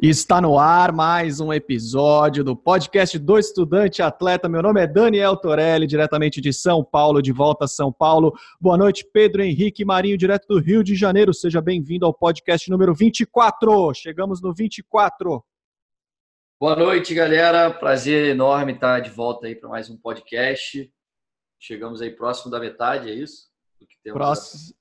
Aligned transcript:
Está 0.00 0.40
no 0.40 0.56
ar 0.56 0.92
mais 0.92 1.40
um 1.40 1.52
episódio 1.52 2.44
do 2.44 2.54
podcast 2.54 3.18
do 3.18 3.36
Estudante 3.36 4.00
Atleta. 4.00 4.48
Meu 4.48 4.62
nome 4.62 4.80
é 4.80 4.86
Daniel 4.86 5.36
Torelli, 5.36 5.88
diretamente 5.88 6.40
de 6.40 6.52
São 6.52 6.84
Paulo, 6.84 7.20
de 7.20 7.32
volta 7.32 7.64
a 7.64 7.68
São 7.68 7.92
Paulo. 7.92 8.32
Boa 8.60 8.78
noite, 8.78 9.04
Pedro 9.12 9.42
Henrique 9.42 9.84
Marinho, 9.84 10.16
direto 10.16 10.46
do 10.46 10.60
Rio 10.60 10.84
de 10.84 10.94
Janeiro. 10.94 11.34
Seja 11.34 11.60
bem-vindo 11.60 12.06
ao 12.06 12.14
podcast 12.14 12.70
número 12.70 12.94
24. 12.94 13.92
Chegamos 13.92 14.40
no 14.40 14.54
24. 14.54 15.44
Boa 16.60 16.76
noite, 16.76 17.12
galera. 17.12 17.68
Prazer 17.68 18.28
enorme 18.28 18.74
estar 18.74 19.00
de 19.00 19.10
volta 19.10 19.48
aí 19.48 19.56
para 19.56 19.68
mais 19.68 19.90
um 19.90 19.96
podcast. 19.96 20.88
Chegamos 21.58 22.00
aí 22.00 22.12
próximo 22.12 22.52
da 22.52 22.60
metade, 22.60 23.10
é 23.10 23.14
isso? 23.14 23.48
Próximo. 24.12 24.76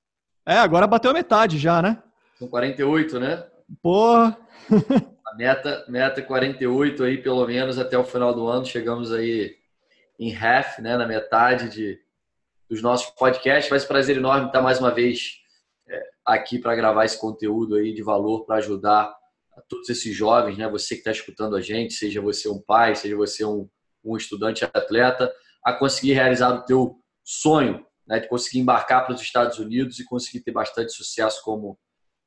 É, 0.46 0.60
agora 0.60 0.86
bateu 0.86 1.10
a 1.10 1.14
metade 1.16 1.58
já, 1.58 1.82
né? 1.82 2.04
São 2.38 2.48
48, 2.48 3.20
né? 3.20 3.48
Porra! 3.82 4.38
A 5.26 5.36
meta, 5.36 5.86
meta 5.88 6.22
48 6.22 7.04
aí, 7.04 7.22
pelo 7.22 7.46
menos 7.46 7.78
até 7.78 7.98
o 7.98 8.04
final 8.04 8.34
do 8.34 8.48
ano. 8.48 8.66
Chegamos 8.66 9.12
aí 9.12 9.56
em 10.20 10.34
half, 10.34 10.80
né, 10.80 10.98
na 10.98 11.06
metade 11.06 11.70
de, 11.70 12.00
dos 12.70 12.82
nossos 12.82 13.10
podcasts. 13.12 13.72
Um 13.72 13.88
prazer 13.88 14.18
enorme 14.18 14.48
estar 14.48 14.62
mais 14.62 14.80
uma 14.80 14.92
vez 14.92 15.38
é, 15.88 16.02
aqui 16.26 16.60
para 16.60 16.76
gravar 16.76 17.06
esse 17.06 17.20
conteúdo 17.20 17.76
aí 17.76 17.94
de 17.94 18.02
valor 18.02 18.46
para 18.46 18.58
ajudar 18.58 19.16
todos 19.68 19.90
esses 19.90 20.16
jovens, 20.16 20.58
né? 20.58 20.70
Você 20.70 20.96
que 20.96 21.02
está 21.02 21.12
escutando 21.12 21.56
a 21.56 21.62
gente, 21.62 21.94
seja 21.94 22.22
você 22.22 22.48
um 22.48 22.62
pai, 22.62 22.96
seja 22.96 23.16
você 23.16 23.44
um, 23.44 23.68
um 24.04 24.16
estudante 24.16 24.64
atleta, 24.64 25.32
a 25.64 25.74
conseguir 25.74 26.14
realizar 26.14 26.54
o 26.54 26.64
teu 26.64 27.00
sonho, 27.24 27.86
né, 28.08 28.20
de 28.20 28.30
conseguir 28.30 28.60
embarcar 28.60 29.06
para 29.06 29.16
os 29.16 29.22
Estados 29.22 29.60
Unidos 29.60 30.00
e 30.00 30.06
conseguir 30.06 30.40
ter 30.42 30.52
bastante 30.52 30.94
sucesso 30.94 31.42
como 31.44 31.78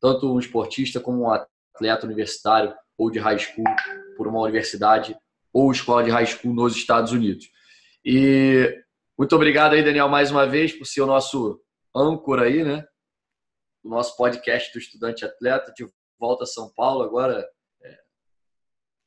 tanto 0.01 0.33
um 0.33 0.39
esportista 0.39 0.99
como 0.99 1.23
um 1.23 1.31
atleta 1.31 2.07
universitário 2.07 2.75
ou 2.97 3.11
de 3.11 3.19
high 3.19 3.39
school 3.39 3.65
por 4.17 4.27
uma 4.27 4.41
universidade 4.41 5.17
ou 5.53 5.71
escola 5.71 6.05
de 6.05 6.11
high 6.11 6.27
school 6.27 6.55
nos 6.55 6.77
Estados 6.77 7.13
Unidos. 7.13 7.47
E 8.05 8.83
muito 9.19 9.35
obrigado 9.37 9.75
aí, 9.75 9.83
Daniel, 9.85 10.09
mais 10.09 10.31
uma 10.31 10.47
vez 10.47 10.73
por 10.73 10.87
ser 10.87 11.03
o 11.03 11.07
nosso 11.07 11.61
âncora 11.95 12.45
aí, 12.45 12.65
né? 12.65 12.85
O 13.85 13.89
nosso 13.89 14.17
podcast 14.17 14.73
do 14.73 14.79
Estudante 14.79 15.25
Atleta, 15.25 15.73
de 15.75 15.87
volta 16.19 16.45
a 16.45 16.47
São 16.47 16.73
Paulo. 16.75 17.03
Agora, 17.03 17.47
é... 17.83 17.99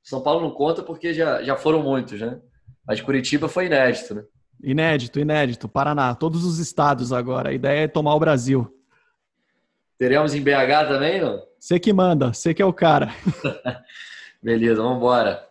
São 0.03 0.21
Paulo 0.21 0.41
não 0.41 0.52
conta 0.52 0.83
porque 0.83 1.14
já, 1.14 1.41
já 1.44 1.55
foram 1.55 1.81
muitos, 1.81 2.19
né? 2.19 2.39
Mas 2.86 3.02
Curitiba 3.02 3.47
foi 3.47 3.67
inédito, 3.67 4.16
né? 4.16 4.23
Inédito, 4.61 5.19
inédito. 5.19 5.69
Paraná, 5.69 6.14
todos 6.14 6.44
os 6.44 6.59
estados 6.59 7.11
agora. 7.11 7.49
A 7.49 7.53
ideia 7.53 7.83
é 7.83 7.88
tomar 7.88 8.16
o 8.16 8.19
Brasil. 8.19 8.83
Teremos 10.03 10.35
em 10.35 10.41
BH 10.41 10.89
também, 10.89 11.21
não? 11.21 11.41
Você 11.57 11.79
que 11.79 11.93
manda, 11.93 12.33
você 12.33 12.53
que 12.53 12.61
é 12.61 12.65
o 12.65 12.73
cara. 12.73 13.15
Beleza, 14.43 14.81
vamos 14.81 14.97
embora. 14.97 15.47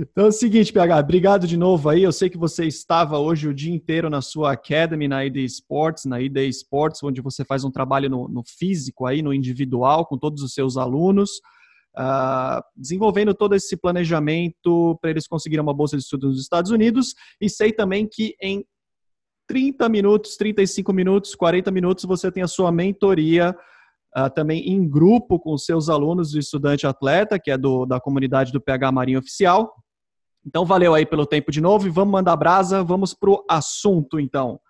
Então 0.00 0.24
é 0.24 0.28
o 0.28 0.32
seguinte, 0.32 0.72
PH, 0.72 0.98
obrigado 0.98 1.46
de 1.46 1.56
novo 1.56 1.88
aí. 1.88 2.02
Eu 2.02 2.10
sei 2.10 2.28
que 2.28 2.36
você 2.36 2.64
estava 2.64 3.16
hoje 3.16 3.46
o 3.46 3.54
dia 3.54 3.72
inteiro 3.72 4.10
na 4.10 4.20
sua 4.20 4.54
Academy, 4.54 5.06
na 5.06 5.24
ID 5.24 5.36
Sports, 5.36 6.04
na 6.04 6.20
ID 6.20 6.36
Sports, 6.48 7.00
onde 7.04 7.20
você 7.20 7.44
faz 7.44 7.62
um 7.62 7.70
trabalho 7.70 8.10
no, 8.10 8.26
no 8.26 8.42
físico 8.44 9.06
aí, 9.06 9.22
no 9.22 9.32
individual, 9.32 10.04
com 10.04 10.18
todos 10.18 10.42
os 10.42 10.52
seus 10.52 10.76
alunos, 10.76 11.36
uh, 11.96 12.60
desenvolvendo 12.76 13.32
todo 13.34 13.54
esse 13.54 13.76
planejamento 13.76 14.98
para 15.00 15.10
eles 15.10 15.28
conseguirem 15.28 15.62
uma 15.62 15.72
bolsa 15.72 15.96
de 15.96 16.02
estudo 16.02 16.26
nos 16.26 16.40
Estados 16.40 16.72
Unidos. 16.72 17.14
E 17.40 17.48
sei 17.48 17.70
também 17.70 18.08
que 18.10 18.34
em 18.42 18.64
30 19.46 19.88
minutos, 19.88 20.36
35 20.36 20.92
minutos, 20.92 21.36
40 21.36 21.70
minutos, 21.70 22.04
você 22.04 22.32
tem 22.32 22.42
a 22.42 22.48
sua 22.48 22.72
mentoria 22.72 23.56
uh, 24.16 24.30
também 24.34 24.68
em 24.68 24.88
grupo 24.88 25.38
com 25.38 25.56
seus 25.58 25.88
alunos 25.88 26.32
do 26.32 26.38
Estudante 26.38 26.86
Atleta, 26.86 27.38
que 27.38 27.50
é 27.50 27.58
do, 27.58 27.84
da 27.84 28.00
comunidade 28.00 28.52
do 28.52 28.60
PH 28.60 28.90
Marinho 28.90 29.18
Oficial. 29.18 29.74
Então, 30.44 30.64
valeu 30.64 30.94
aí 30.94 31.04
pelo 31.04 31.26
tempo 31.26 31.50
de 31.50 31.60
novo 31.60 31.86
e 31.86 31.90
vamos 31.90 32.12
mandar 32.12 32.36
brasa, 32.36 32.82
vamos 32.82 33.12
para 33.12 33.30
o 33.30 33.44
assunto 33.48 34.20
então. 34.20 34.60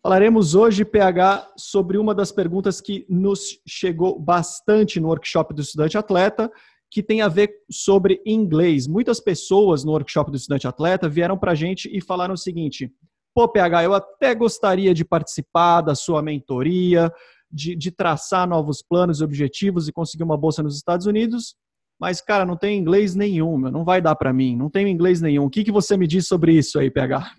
Falaremos 0.00 0.54
hoje, 0.54 0.84
PH, 0.84 1.54
sobre 1.56 1.98
uma 1.98 2.14
das 2.14 2.30
perguntas 2.30 2.80
que 2.80 3.04
nos 3.08 3.60
chegou 3.66 4.18
bastante 4.18 5.00
no 5.00 5.08
workshop 5.08 5.52
do 5.52 5.60
Estudante 5.60 5.98
Atleta, 5.98 6.50
que 6.90 7.02
tem 7.02 7.20
a 7.20 7.28
ver 7.28 7.50
sobre 7.70 8.22
inglês. 8.24 8.86
Muitas 8.86 9.20
pessoas 9.20 9.84
no 9.84 9.92
workshop 9.92 10.30
do 10.30 10.36
Estudante 10.36 10.68
Atleta 10.68 11.08
vieram 11.08 11.36
para 11.36 11.52
a 11.52 11.54
gente 11.54 11.90
e 11.92 12.00
falaram 12.00 12.34
o 12.34 12.38
seguinte: 12.38 12.90
pô, 13.34 13.48
PH, 13.48 13.84
eu 13.84 13.92
até 13.92 14.34
gostaria 14.34 14.94
de 14.94 15.04
participar 15.04 15.80
da 15.80 15.94
sua 15.94 16.22
mentoria, 16.22 17.12
de, 17.50 17.74
de 17.74 17.90
traçar 17.90 18.48
novos 18.48 18.82
planos 18.82 19.20
e 19.20 19.24
objetivos 19.24 19.88
e 19.88 19.92
conseguir 19.92 20.24
uma 20.24 20.36
bolsa 20.36 20.62
nos 20.62 20.76
Estados 20.76 21.06
Unidos, 21.06 21.56
mas, 21.98 22.20
cara, 22.20 22.44
não 22.44 22.56
tem 22.56 22.78
inglês 22.78 23.14
nenhum, 23.14 23.58
não 23.58 23.84
vai 23.84 24.00
dar 24.00 24.14
para 24.14 24.32
mim, 24.32 24.56
não 24.56 24.70
tenho 24.70 24.88
inglês 24.88 25.20
nenhum. 25.20 25.44
O 25.46 25.50
que, 25.50 25.64
que 25.64 25.72
você 25.72 25.96
me 25.96 26.06
diz 26.06 26.28
sobre 26.28 26.52
isso 26.52 26.78
aí, 26.78 26.90
PH? 26.90 27.32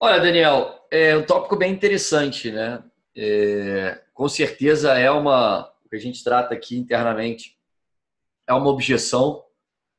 Olha, 0.00 0.20
Daniel, 0.20 0.86
é 0.90 1.16
um 1.16 1.24
tópico 1.24 1.56
bem 1.56 1.72
interessante, 1.72 2.50
né? 2.50 2.82
É, 3.16 4.00
com 4.14 4.28
certeza 4.28 4.92
é 4.92 5.10
uma, 5.10 5.70
o 5.84 5.88
que 5.88 5.96
a 5.96 6.00
gente 6.00 6.22
trata 6.22 6.54
aqui 6.54 6.78
internamente, 6.78 7.58
é 8.46 8.54
uma 8.54 8.70
objeção, 8.70 9.44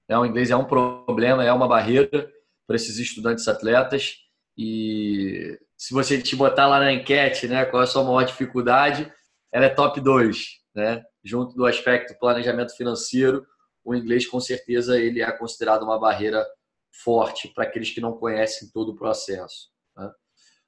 né? 0.07 0.17
o 0.17 0.25
inglês 0.25 0.49
é 0.49 0.55
um 0.55 0.65
problema, 0.65 1.43
é 1.43 1.51
uma 1.51 1.67
barreira, 1.67 2.31
para 2.69 2.75
esses 2.75 2.99
estudantes 2.99 3.47
atletas. 3.47 4.17
E 4.55 5.59
se 5.79 5.93
você 5.93 6.21
te 6.21 6.35
botar 6.35 6.67
lá 6.67 6.77
na 6.77 6.91
enquete, 6.91 7.47
né, 7.47 7.63
qual 7.63 7.81
é 7.81 7.85
a 7.85 7.87
sua 7.87 8.03
maior 8.03 8.23
dificuldade, 8.23 9.09
ela 9.49 9.63
é 9.63 9.69
top 9.69 10.01
2, 10.01 10.59
né? 10.75 11.01
Junto 11.23 11.55
do 11.55 11.65
aspecto 11.65 12.19
planejamento 12.19 12.75
financeiro, 12.75 13.47
o 13.81 13.95
inglês 13.95 14.27
com 14.27 14.41
certeza 14.41 14.99
ele 14.99 15.21
é 15.21 15.31
considerado 15.31 15.83
uma 15.83 15.97
barreira 15.97 16.45
forte 16.91 17.47
para 17.47 17.63
aqueles 17.63 17.91
que 17.91 18.01
não 18.01 18.11
conhecem 18.11 18.69
todo 18.73 18.91
o 18.91 18.95
processo. 18.95 19.69
Né? 19.95 20.11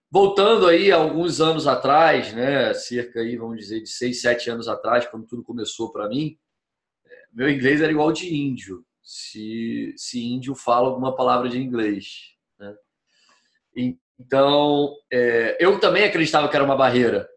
Voltando 0.09 0.65
aí 0.65 0.93
alguns 0.93 1.41
anos 1.41 1.67
atrás, 1.67 2.31
né, 2.33 2.73
cerca 2.73 3.19
aí, 3.19 3.35
vamos 3.35 3.57
dizer, 3.57 3.81
de 3.81 3.89
6, 3.89 4.21
7 4.21 4.49
anos 4.49 4.69
atrás, 4.69 5.05
quando 5.07 5.27
tudo 5.27 5.43
começou 5.43 5.91
para 5.91 6.07
mim, 6.07 6.37
é, 7.05 7.09
meu 7.33 7.49
inglês 7.49 7.81
era 7.81 7.91
igual 7.91 8.13
de 8.13 8.33
índio 8.33 8.85
se, 9.03 9.93
se 9.97 10.23
índio 10.23 10.55
fala 10.55 10.87
alguma 10.87 11.13
palavra 11.13 11.49
de 11.49 11.59
inglês. 11.59 12.33
Né? 12.57 12.73
Então, 14.21 14.95
é, 15.11 15.57
eu 15.59 15.79
também 15.79 16.03
acreditava 16.03 16.47
que 16.47 16.55
era 16.55 16.63
uma 16.63 16.75
barreira. 16.75 17.27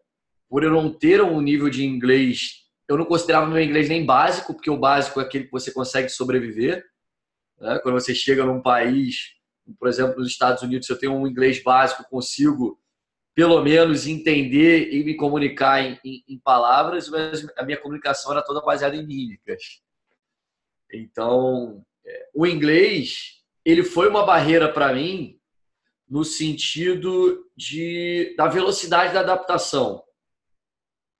Por 0.47 0.63
eu 0.63 0.69
não 0.69 0.93
ter 0.93 1.19
um 1.19 1.41
nível 1.41 1.67
de 1.67 1.83
inglês, 1.83 2.63
eu 2.87 2.95
não 2.95 3.05
considerava 3.05 3.47
meu 3.47 3.61
inglês 3.61 3.89
nem 3.89 4.05
básico, 4.05 4.53
porque 4.53 4.69
o 4.69 4.77
básico 4.77 5.19
é 5.19 5.23
aquele 5.23 5.45
que 5.45 5.51
você 5.51 5.71
consegue 5.71 6.09
sobreviver. 6.09 6.85
Né? 7.59 7.79
Quando 7.79 7.99
você 7.99 8.13
chega 8.13 8.45
num 8.45 8.61
país, 8.61 9.31
por 9.79 9.87
exemplo, 9.87 10.19
nos 10.19 10.29
Estados 10.29 10.61
Unidos, 10.61 10.85
se 10.85 10.93
eu 10.93 10.99
tenho 10.99 11.13
um 11.13 11.27
inglês 11.27 11.61
básico, 11.63 12.07
consigo 12.07 12.79
pelo 13.33 13.61
menos 13.63 14.05
entender 14.05 14.93
e 14.93 15.03
me 15.03 15.15
comunicar 15.15 15.81
em, 15.81 15.99
em, 16.05 16.23
em 16.29 16.39
palavras, 16.39 17.09
mas 17.09 17.45
a 17.57 17.63
minha 17.63 17.81
comunicação 17.81 18.31
era 18.31 18.43
toda 18.43 18.61
baseada 18.61 18.95
em 18.95 19.05
mímicas. 19.05 19.81
Então, 20.93 21.83
é, 22.05 22.27
o 22.33 22.45
inglês, 22.45 23.41
ele 23.65 23.83
foi 23.83 24.07
uma 24.07 24.23
barreira 24.23 24.71
para 24.71 24.93
mim 24.93 25.34
no 26.07 26.23
sentido 26.23 27.49
de 27.55 28.35
da 28.37 28.47
velocidade 28.47 29.13
da 29.13 29.21
adaptação, 29.21 30.03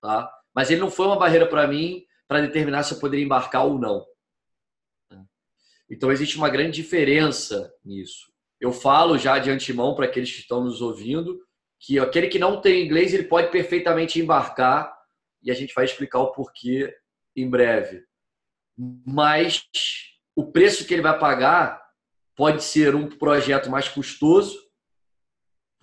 tá? 0.02 0.32
Mas 0.54 0.70
ele 0.70 0.82
não 0.82 0.92
foi 0.92 1.08
uma 1.08 1.18
barreira 1.18 1.48
para 1.48 1.68
mim 1.68 2.06
para 2.28 2.42
determinar 2.42 2.84
se 2.84 2.94
eu 2.94 3.00
poderia 3.00 3.26
embarcar 3.26 3.66
ou 3.66 3.80
não. 3.80 4.06
Então 5.90 6.12
existe 6.12 6.38
uma 6.38 6.50
grande 6.50 6.82
diferença 6.82 7.72
nisso. 7.84 8.32
Eu 8.60 8.72
falo 8.72 9.18
já 9.18 9.38
de 9.38 9.52
antemão 9.52 9.94
para 9.94 10.06
aqueles 10.06 10.32
que 10.32 10.40
estão 10.40 10.64
nos 10.64 10.82
ouvindo 10.82 11.40
que 11.80 12.00
aquele 12.00 12.28
que 12.28 12.40
não 12.40 12.62
tem 12.62 12.86
inglês 12.86 13.14
ele 13.14 13.24
pode 13.24 13.52
perfeitamente 13.52 14.20
embarcar 14.20 14.96
e 15.44 15.52
a 15.52 15.54
gente 15.54 15.74
vai 15.74 15.86
explicar 15.86 16.20
o 16.20 16.32
porquê 16.32 16.96
em 17.36 17.50
breve 17.50 18.04
mas 18.78 19.66
o 20.36 20.52
preço 20.52 20.86
que 20.86 20.94
ele 20.94 21.02
vai 21.02 21.18
pagar 21.18 21.82
pode 22.36 22.64
ser 22.64 22.94
um 22.96 23.08
projeto 23.08 23.70
mais 23.70 23.88
custoso, 23.88 24.60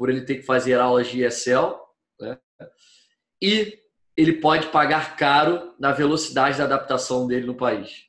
por 0.02 0.10
ele 0.10 0.22
ter 0.22 0.38
que 0.38 0.42
fazer 0.42 0.80
aulas 0.80 1.06
de 1.06 1.22
Excel, 1.22 1.80
né? 2.20 2.36
e 3.40 3.78
ele 4.16 4.32
pode 4.40 4.66
pagar 4.66 5.16
caro 5.16 5.76
na 5.78 5.92
velocidade 5.92 6.58
da 6.58 6.64
adaptação 6.64 7.24
dele 7.24 7.46
no 7.46 7.54
país. 7.54 8.08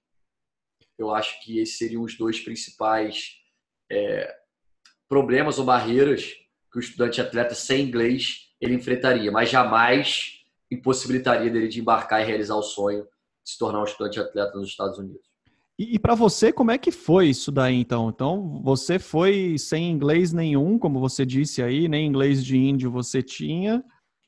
Eu 0.98 1.14
acho 1.14 1.40
que 1.44 1.60
esses 1.60 1.78
seriam 1.78 2.02
os 2.02 2.18
dois 2.18 2.40
principais 2.40 3.36
é, 3.92 4.36
problemas 5.08 5.60
ou 5.60 5.66
barreiras 5.66 6.34
que 6.72 6.78
o 6.78 6.80
estudante 6.80 7.22
atleta 7.22 7.54
sem 7.54 7.86
inglês 7.86 8.52
ele 8.60 8.74
enfrentaria, 8.74 9.32
mas 9.32 9.52
jamais 9.52 10.44
impossibilitaria 10.72 11.52
dele 11.52 11.68
de 11.68 11.80
embarcar 11.80 12.24
e 12.24 12.26
realizar 12.26 12.56
o 12.56 12.64
sonho 12.64 13.08
se 13.46 13.56
tornar 13.56 13.82
um 13.82 13.86
estudante 13.86 14.20
atleta 14.20 14.58
nos 14.58 14.70
Estados 14.70 14.98
Unidos. 14.98 15.33
E, 15.78 15.96
e 15.96 16.00
para 16.00 16.14
você, 16.14 16.52
como 16.52 16.72
é 16.72 16.78
que 16.78 16.92
foi 16.92 17.30
isso 17.30 17.52
daí, 17.52 17.76
então? 17.76 18.10
Então, 18.10 18.62
você 18.64 19.00
foi 19.00 19.58
sem 19.58 19.90
inglês 19.90 20.32
nenhum, 20.32 20.78
como 20.78 21.00
você 21.00 21.26
disse 21.26 21.62
aí, 21.64 21.88
nem 21.88 22.08
inglês 22.08 22.44
de 22.44 22.58
índio 22.58 22.92
você 22.92 23.22
tinha. 23.24 23.84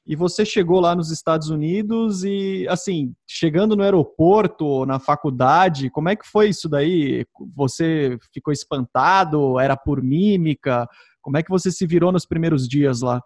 E 0.07 0.15
você 0.15 0.45
chegou 0.45 0.79
lá 0.79 0.95
nos 0.95 1.09
Estados 1.09 1.49
Unidos 1.49 2.23
e, 2.23 2.67
assim, 2.69 3.13
chegando 3.27 3.75
no 3.75 3.81
aeroporto, 3.81 4.85
na 4.85 4.99
faculdade, 4.99 5.89
como 5.89 6.09
é 6.09 6.15
que 6.15 6.27
foi 6.27 6.49
isso 6.49 6.69
daí? 6.69 7.25
Você 7.55 8.17
ficou 8.31 8.53
espantado? 8.53 9.59
Era 9.59 9.75
por 9.75 10.03
mímica? 10.03 10.87
Como 11.21 11.37
é 11.37 11.43
que 11.43 11.49
você 11.49 11.71
se 11.71 11.87
virou 11.87 12.11
nos 12.11 12.23
primeiros 12.23 12.67
dias 12.67 13.01
lá? 13.01 13.19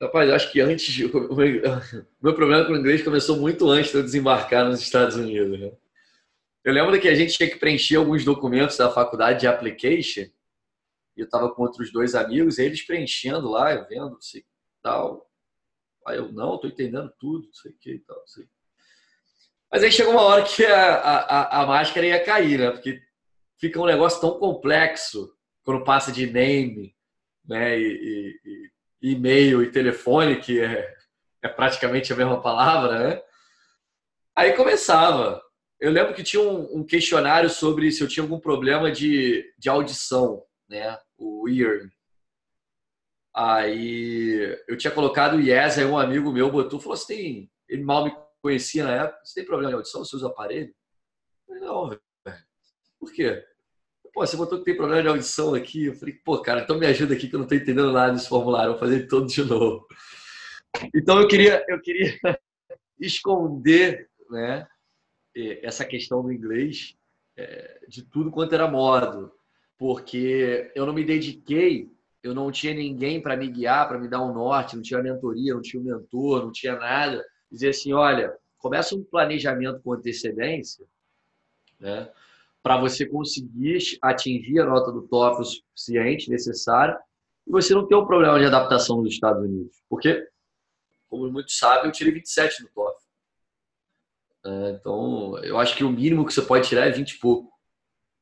Rapaz, 0.00 0.30
acho 0.30 0.50
que 0.50 0.60
antes. 0.60 1.04
O 1.12 2.24
meu 2.24 2.34
problema 2.34 2.64
com 2.64 2.72
o 2.72 2.76
inglês 2.76 3.02
começou 3.02 3.36
muito 3.36 3.68
antes 3.68 3.90
de 3.90 3.98
eu 3.98 4.02
desembarcar 4.02 4.64
nos 4.64 4.80
Estados 4.80 5.16
Unidos. 5.16 5.60
Né? 5.60 5.70
Eu 6.64 6.72
lembro 6.72 7.00
que 7.00 7.08
a 7.08 7.14
gente 7.14 7.36
tinha 7.36 7.50
que 7.50 7.56
preencher 7.56 7.96
alguns 7.96 8.24
documentos 8.24 8.76
da 8.76 8.90
faculdade 8.90 9.40
de 9.40 9.46
application. 9.46 10.30
E 11.16 11.20
eu 11.20 11.24
estava 11.24 11.52
com 11.52 11.62
outros 11.62 11.92
dois 11.92 12.14
amigos, 12.14 12.58
eles 12.58 12.86
preenchendo 12.86 13.50
lá, 13.50 13.74
vendo, 13.82 14.16
sei 14.20 14.44
tal. 14.82 15.30
Aí 16.06 16.16
eu, 16.18 16.32
não, 16.32 16.56
estou 16.56 16.68
entendendo 16.68 17.12
tudo, 17.18 17.46
não 17.46 17.54
sei 17.54 17.70
o 17.70 17.78
que 17.78 17.92
e 17.92 17.98
tal, 18.00 18.22
sei. 18.26 18.46
Mas 19.70 19.82
aí 19.82 19.92
chegou 19.92 20.12
uma 20.12 20.22
hora 20.22 20.42
que 20.42 20.64
a, 20.66 20.94
a, 20.94 21.62
a 21.62 21.66
máscara 21.66 22.06
ia 22.06 22.22
cair, 22.22 22.58
né? 22.58 22.70
Porque 22.72 23.00
fica 23.58 23.80
um 23.80 23.86
negócio 23.86 24.20
tão 24.20 24.38
complexo 24.38 25.34
quando 25.62 25.84
passa 25.84 26.10
de 26.12 26.26
name, 26.26 26.94
né? 27.44 27.78
E, 27.78 28.38
e, 28.44 29.12
e-mail 29.12 29.62
e 29.62 29.70
telefone, 29.70 30.40
que 30.40 30.60
é, 30.60 30.94
é 31.40 31.48
praticamente 31.48 32.12
a 32.12 32.16
mesma 32.16 32.42
palavra, 32.42 32.98
né? 32.98 33.22
Aí 34.36 34.52
começava. 34.54 35.42
Eu 35.82 35.90
lembro 35.90 36.14
que 36.14 36.22
tinha 36.22 36.40
um, 36.40 36.78
um, 36.78 36.84
questionário 36.84 37.50
sobre 37.50 37.90
se 37.90 38.00
eu 38.00 38.06
tinha 38.06 38.22
algum 38.22 38.38
problema 38.38 38.88
de, 38.92 39.52
de 39.58 39.68
audição, 39.68 40.44
né? 40.68 40.96
O 41.18 41.48
ear. 41.48 41.90
Aí 43.34 44.56
eu 44.68 44.76
tinha 44.78 44.92
colocado 44.92 45.40
yes, 45.40 45.78
aí 45.78 45.84
um 45.84 45.98
amigo 45.98 46.30
meu 46.30 46.52
botou, 46.52 46.78
falou 46.78 46.94
assim, 46.94 47.06
tem... 47.06 47.50
ele 47.68 47.82
mal 47.82 48.04
me 48.04 48.16
conhecia 48.40 48.84
na 48.84 48.94
época, 48.94 49.24
você 49.24 49.40
tem 49.40 49.44
problema 49.44 49.70
de 49.70 49.74
audição, 49.74 50.04
você 50.04 50.14
usa 50.14 50.28
aparelho? 50.28 50.68
Eu 51.48 51.56
falei, 51.56 51.62
não, 51.64 51.88
velho. 51.88 52.02
Por 53.00 53.12
quê? 53.12 53.44
pô, 54.12 54.24
você 54.24 54.36
botou 54.36 54.58
que 54.58 54.64
tem 54.64 54.76
problema 54.76 55.02
de 55.02 55.08
audição 55.08 55.52
aqui. 55.52 55.86
Eu 55.86 55.96
falei, 55.96 56.14
pô, 56.24 56.40
cara, 56.40 56.60
então 56.60 56.78
me 56.78 56.86
ajuda 56.86 57.14
aqui 57.14 57.26
que 57.28 57.34
eu 57.34 57.40
não 57.40 57.46
tô 57.48 57.56
entendendo 57.56 57.90
nada 57.90 58.12
desse 58.12 58.28
formulário, 58.28 58.70
vou 58.70 58.78
fazer 58.78 59.08
todo 59.08 59.26
de 59.26 59.42
novo. 59.42 59.84
Então 60.94 61.20
eu 61.20 61.26
queria, 61.26 61.64
eu 61.66 61.80
queria 61.80 62.16
esconder, 63.00 64.08
né, 64.30 64.64
essa 65.34 65.84
questão 65.84 66.22
do 66.22 66.32
inglês 66.32 66.96
é, 67.36 67.80
de 67.88 68.02
tudo 68.02 68.30
quanto 68.30 68.54
era 68.54 68.70
modo, 68.70 69.32
porque 69.78 70.70
eu 70.74 70.86
não 70.86 70.92
me 70.92 71.04
dediquei, 71.04 71.90
eu 72.22 72.34
não 72.34 72.52
tinha 72.52 72.74
ninguém 72.74 73.20
para 73.20 73.36
me 73.36 73.48
guiar, 73.48 73.88
para 73.88 73.98
me 73.98 74.08
dar 74.08 74.22
um 74.22 74.32
norte, 74.32 74.76
não 74.76 74.82
tinha 74.82 75.02
mentoria, 75.02 75.54
não 75.54 75.62
tinha 75.62 75.80
um 75.80 75.84
mentor, 75.84 76.44
não 76.44 76.52
tinha 76.52 76.76
nada. 76.76 77.24
Dizer 77.50 77.70
assim, 77.70 77.92
olha, 77.92 78.32
começa 78.58 78.94
um 78.94 79.02
planejamento 79.02 79.80
com 79.82 79.92
antecedência, 79.92 80.86
né? 81.80 82.08
para 82.62 82.80
você 82.80 83.04
conseguir 83.04 83.78
atingir 84.00 84.60
a 84.60 84.66
nota 84.66 84.92
do 84.92 85.02
TOEFL 85.02 85.42
suficiente, 85.42 86.30
necessária, 86.30 86.96
e 87.44 87.50
você 87.50 87.74
não 87.74 87.86
ter 87.86 87.96
um 87.96 88.06
problema 88.06 88.38
de 88.38 88.44
adaptação 88.44 88.98
nos 89.02 89.12
Estados 89.12 89.42
Unidos. 89.42 89.82
Porque, 89.88 90.28
como 91.08 91.28
muitos 91.30 91.58
sabem, 91.58 91.86
eu 91.86 91.92
tirei 91.92 92.12
27 92.12 92.62
no 92.62 92.68
TOEFL. 92.68 93.01
É, 94.44 94.70
então, 94.70 95.38
eu 95.44 95.58
acho 95.58 95.76
que 95.76 95.84
o 95.84 95.90
mínimo 95.90 96.26
que 96.26 96.32
você 96.32 96.42
pode 96.42 96.68
tirar 96.68 96.86
é 96.86 96.90
20 96.90 97.12
e 97.12 97.18
pouco. 97.18 97.52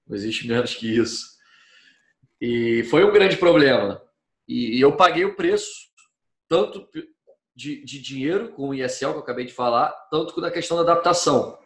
Não 0.06 0.16
existe 0.16 0.46
menos 0.48 0.74
que 0.74 0.96
isso. 0.96 1.38
E 2.40 2.84
foi 2.84 3.04
um 3.04 3.12
grande 3.12 3.36
problema. 3.36 4.02
E 4.48 4.80
eu 4.80 4.96
paguei 4.96 5.24
o 5.24 5.36
preço, 5.36 5.70
tanto 6.48 6.88
de, 7.54 7.84
de 7.84 8.00
dinheiro, 8.00 8.50
com 8.52 8.70
o 8.70 8.74
ISL 8.74 9.12
que 9.12 9.18
eu 9.18 9.22
acabei 9.22 9.44
de 9.44 9.52
falar, 9.52 9.90
tanto 10.10 10.34
com 10.34 10.44
a 10.44 10.50
questão 10.50 10.76
da 10.76 10.82
adaptação. 10.82 11.58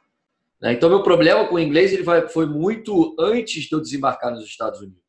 Né? 0.60 0.72
Então, 0.72 0.88
meu 0.88 1.02
problema 1.02 1.46
com 1.46 1.54
o 1.54 1.60
inglês 1.60 1.92
ele 1.92 2.04
foi 2.28 2.46
muito 2.46 3.14
antes 3.18 3.64
de 3.64 3.72
eu 3.72 3.80
desembarcar 3.80 4.32
nos 4.32 4.44
Estados 4.44 4.80
Unidos. 4.80 5.02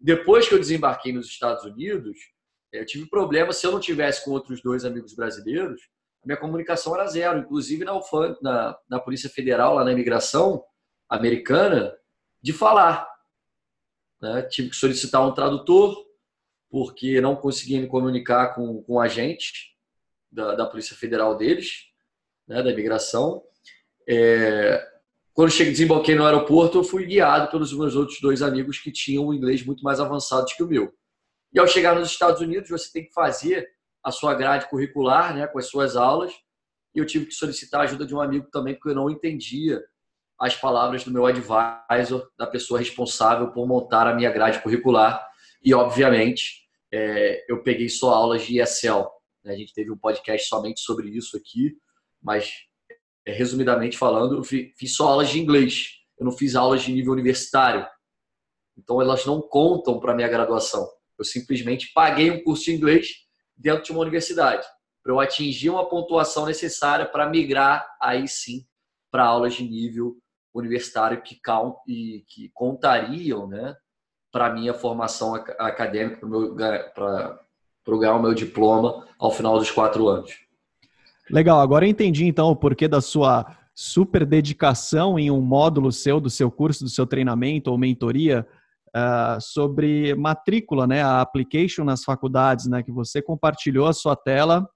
Depois 0.00 0.48
que 0.48 0.54
eu 0.54 0.58
desembarquei 0.58 1.12
nos 1.12 1.26
Estados 1.26 1.64
Unidos, 1.64 2.18
eu 2.72 2.86
tive 2.86 3.06
problema 3.08 3.52
se 3.52 3.66
eu 3.66 3.72
não 3.72 3.80
tivesse 3.80 4.24
com 4.24 4.30
outros 4.30 4.62
dois 4.62 4.84
amigos 4.84 5.14
brasileiros, 5.14 5.82
minha 6.24 6.36
comunicação 6.36 6.94
era 6.94 7.06
zero. 7.06 7.38
Inclusive 7.38 7.84
na, 7.84 8.00
na, 8.40 8.78
na 8.88 9.00
Polícia 9.00 9.28
Federal, 9.28 9.74
lá 9.74 9.84
na 9.84 9.92
imigração 9.92 10.62
americana, 11.08 11.96
de 12.40 12.52
falar. 12.52 13.08
Né? 14.20 14.42
Tive 14.42 14.70
que 14.70 14.76
solicitar 14.76 15.26
um 15.26 15.34
tradutor, 15.34 15.96
porque 16.70 17.20
não 17.20 17.36
conseguia 17.36 17.80
me 17.80 17.86
comunicar 17.86 18.54
com, 18.54 18.82
com 18.82 19.00
agente 19.00 19.76
da, 20.30 20.54
da 20.54 20.66
Polícia 20.66 20.96
Federal 20.96 21.36
deles, 21.36 21.86
né, 22.48 22.62
da 22.62 22.70
imigração. 22.70 23.42
É, 24.08 24.82
quando 25.34 25.50
cheguei, 25.50 25.72
desembarquei 25.72 26.14
no 26.14 26.24
aeroporto, 26.24 26.78
eu 26.78 26.84
fui 26.84 27.04
guiado 27.06 27.50
pelos 27.50 27.76
meus 27.76 27.94
outros 27.94 28.20
dois 28.20 28.42
amigos 28.42 28.78
que 28.78 28.90
tinham 28.90 29.26
um 29.26 29.34
inglês 29.34 29.64
muito 29.64 29.82
mais 29.82 30.00
avançado 30.00 30.46
que 30.46 30.62
o 30.62 30.66
meu. 30.66 30.92
E 31.52 31.58
ao 31.58 31.66
chegar 31.66 31.94
nos 31.94 32.10
Estados 32.10 32.40
Unidos, 32.40 32.70
você 32.70 32.90
tem 32.90 33.04
que 33.04 33.12
fazer 33.12 33.68
a 34.02 34.10
sua 34.10 34.34
grade 34.34 34.68
curricular, 34.68 35.34
né, 35.34 35.46
com 35.46 35.58
as 35.58 35.66
suas 35.66 35.96
aulas. 35.96 36.32
E 36.94 36.98
eu 36.98 37.06
tive 37.06 37.26
que 37.26 37.34
solicitar 37.34 37.80
a 37.80 37.84
ajuda 37.84 38.04
de 38.04 38.14
um 38.14 38.20
amigo 38.20 38.48
também, 38.50 38.74
porque 38.74 38.90
eu 38.90 38.94
não 38.94 39.10
entendia 39.10 39.80
as 40.38 40.56
palavras 40.56 41.04
do 41.04 41.12
meu 41.12 41.24
advisor, 41.24 42.28
da 42.36 42.46
pessoa 42.46 42.78
responsável 42.78 43.52
por 43.52 43.66
montar 43.66 44.06
a 44.08 44.14
minha 44.14 44.30
grade 44.30 44.60
curricular. 44.60 45.24
E, 45.64 45.72
obviamente, 45.72 46.62
é, 46.92 47.44
eu 47.48 47.62
peguei 47.62 47.88
só 47.88 48.10
aulas 48.10 48.42
de 48.42 48.60
ESL. 48.60 49.06
Né? 49.44 49.52
A 49.52 49.56
gente 49.56 49.72
teve 49.72 49.90
um 49.90 49.96
podcast 49.96 50.48
somente 50.48 50.80
sobre 50.80 51.08
isso 51.10 51.36
aqui, 51.36 51.76
mas 52.20 52.52
é, 53.24 53.32
resumidamente 53.32 53.96
falando, 53.96 54.36
eu 54.36 54.42
fiz 54.42 54.96
só 54.96 55.08
aulas 55.08 55.30
de 55.30 55.40
inglês. 55.40 55.90
Eu 56.18 56.24
não 56.24 56.32
fiz 56.32 56.56
aulas 56.56 56.82
de 56.82 56.92
nível 56.92 57.12
universitário. 57.12 57.86
Então, 58.76 59.00
elas 59.00 59.24
não 59.24 59.40
contam 59.40 60.00
para 60.00 60.14
minha 60.14 60.28
graduação. 60.28 60.88
Eu 61.16 61.24
simplesmente 61.24 61.92
paguei 61.94 62.30
um 62.32 62.42
curso 62.42 62.64
de 62.64 62.72
inglês 62.72 63.22
dentro 63.56 63.84
de 63.84 63.92
uma 63.92 64.00
universidade 64.00 64.66
para 65.02 65.12
eu 65.12 65.20
atingir 65.20 65.70
uma 65.70 65.88
pontuação 65.88 66.46
necessária 66.46 67.04
para 67.04 67.28
migrar 67.28 67.86
aí 68.00 68.28
sim 68.28 68.64
para 69.10 69.24
aulas 69.24 69.54
de 69.54 69.64
nível 69.64 70.16
universitário 70.54 71.20
que, 71.22 71.38
e 71.88 72.24
que 72.28 72.50
contariam, 72.54 73.46
né, 73.46 73.74
para 74.30 74.52
minha 74.52 74.72
formação 74.72 75.34
acadêmica, 75.34 76.26
para 76.94 77.38
ganhar 77.98 78.14
o 78.14 78.22
meu 78.22 78.32
diploma 78.32 79.06
ao 79.18 79.30
final 79.30 79.58
dos 79.58 79.70
quatro 79.70 80.08
anos. 80.08 80.32
Legal, 81.30 81.60
agora 81.60 81.84
eu 81.84 81.90
entendi 81.90 82.26
então 82.26 82.48
o 82.48 82.56
porquê 82.56 82.86
da 82.86 83.00
sua 83.00 83.56
super 83.74 84.24
dedicação 84.24 85.18
em 85.18 85.30
um 85.30 85.40
módulo 85.40 85.90
seu, 85.90 86.20
do 86.20 86.30
seu 86.30 86.50
curso, 86.50 86.84
do 86.84 86.90
seu 86.90 87.06
treinamento 87.06 87.70
ou 87.70 87.78
mentoria 87.78 88.46
uh, 88.96 89.40
sobre 89.40 90.14
matrícula, 90.14 90.86
né, 90.86 91.02
a 91.02 91.20
application 91.20 91.84
nas 91.84 92.04
faculdades, 92.04 92.66
né, 92.66 92.82
que 92.82 92.92
você 92.92 93.20
compartilhou 93.20 93.86
a 93.86 93.92
sua 93.92 94.16
tela 94.16 94.68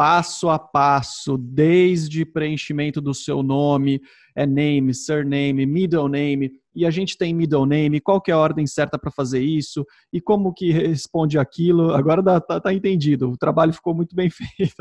passo 0.00 0.48
a 0.48 0.58
passo, 0.58 1.36
desde 1.36 2.24
preenchimento 2.24 3.02
do 3.02 3.12
seu 3.12 3.42
nome, 3.42 4.00
é 4.34 4.46
name, 4.46 4.94
surname, 4.94 5.66
middle 5.66 6.08
name, 6.08 6.52
e 6.74 6.86
a 6.86 6.90
gente 6.90 7.18
tem 7.18 7.34
middle 7.34 7.66
name, 7.66 8.00
qual 8.00 8.18
que 8.18 8.30
é 8.30 8.34
a 8.34 8.38
ordem 8.38 8.66
certa 8.66 8.98
para 8.98 9.10
fazer 9.10 9.42
isso, 9.42 9.84
e 10.10 10.18
como 10.18 10.54
que 10.54 10.72
responde 10.72 11.38
aquilo, 11.38 11.92
agora 11.92 12.22
dá, 12.22 12.40
tá, 12.40 12.58
tá 12.58 12.72
entendido, 12.72 13.30
o 13.30 13.36
trabalho 13.36 13.74
ficou 13.74 13.94
muito 13.94 14.16
bem 14.16 14.30
feito. 14.32 14.74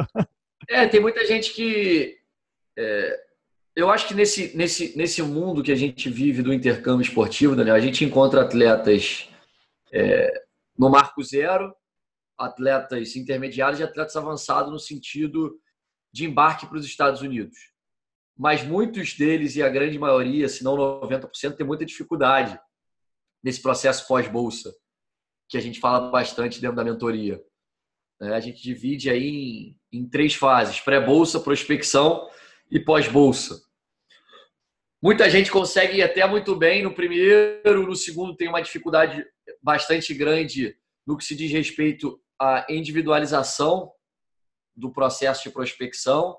É, 0.69 0.87
tem 0.87 1.01
muita 1.01 1.25
gente 1.25 1.53
que. 1.53 2.15
É, 2.77 3.17
eu 3.79 3.89
acho 3.89 4.07
que 4.07 4.13
nesse, 4.13 4.55
nesse, 4.57 4.97
nesse 4.97 5.21
mundo 5.21 5.63
que 5.63 5.71
a 5.71 5.75
gente 5.75 6.09
vive 6.09 6.41
do 6.41 6.53
intercâmbio 6.53 7.01
esportivo, 7.01 7.55
Daniel, 7.55 7.75
a 7.75 7.79
gente 7.79 8.03
encontra 8.03 8.41
atletas 8.41 9.29
é, 9.93 10.43
no 10.77 10.89
marco 10.89 11.23
zero, 11.23 11.73
atletas 12.37 13.15
intermediários 13.15 13.79
e 13.79 13.83
atletas 13.83 14.15
avançados 14.17 14.71
no 14.71 14.79
sentido 14.79 15.57
de 16.11 16.25
embarque 16.25 16.65
para 16.65 16.77
os 16.77 16.85
Estados 16.85 17.21
Unidos. 17.21 17.57
Mas 18.37 18.63
muitos 18.63 19.13
deles, 19.13 19.55
e 19.55 19.63
a 19.63 19.69
grande 19.69 19.97
maioria, 19.97 20.49
se 20.49 20.63
não 20.63 20.75
90%, 20.75 21.55
tem 21.55 21.65
muita 21.65 21.85
dificuldade 21.85 22.59
nesse 23.41 23.61
processo 23.61 24.07
pós-bolsa, 24.07 24.73
que 25.47 25.57
a 25.57 25.61
gente 25.61 25.79
fala 25.79 26.11
bastante 26.11 26.59
dentro 26.59 26.75
da 26.75 26.83
mentoria. 26.83 27.41
É, 28.21 28.33
a 28.33 28.39
gente 28.41 28.61
divide 28.61 29.09
aí 29.09 29.75
em, 29.91 29.99
em 29.99 30.09
três 30.09 30.35
fases: 30.35 30.81
pré-bolsa, 30.81 31.39
prospecção 31.39 32.29
e 32.69 32.77
pós-bolsa. 32.77 33.68
Muita 35.01 35.29
gente 35.29 35.49
consegue 35.49 35.99
ir 35.99 36.03
até 36.03 36.25
muito 36.27 36.55
bem 36.55 36.83
no 36.83 36.93
primeiro, 36.93 37.87
no 37.87 37.95
segundo 37.95 38.35
tem 38.35 38.49
uma 38.49 38.61
dificuldade 38.61 39.25
bastante 39.61 40.13
grande 40.13 40.75
no 41.07 41.17
que 41.17 41.23
se 41.23 41.35
diz 41.35 41.51
respeito 41.51 42.21
à 42.39 42.65
individualização 42.69 43.91
do 44.75 44.91
processo 44.91 45.43
de 45.43 45.51
prospecção, 45.51 46.37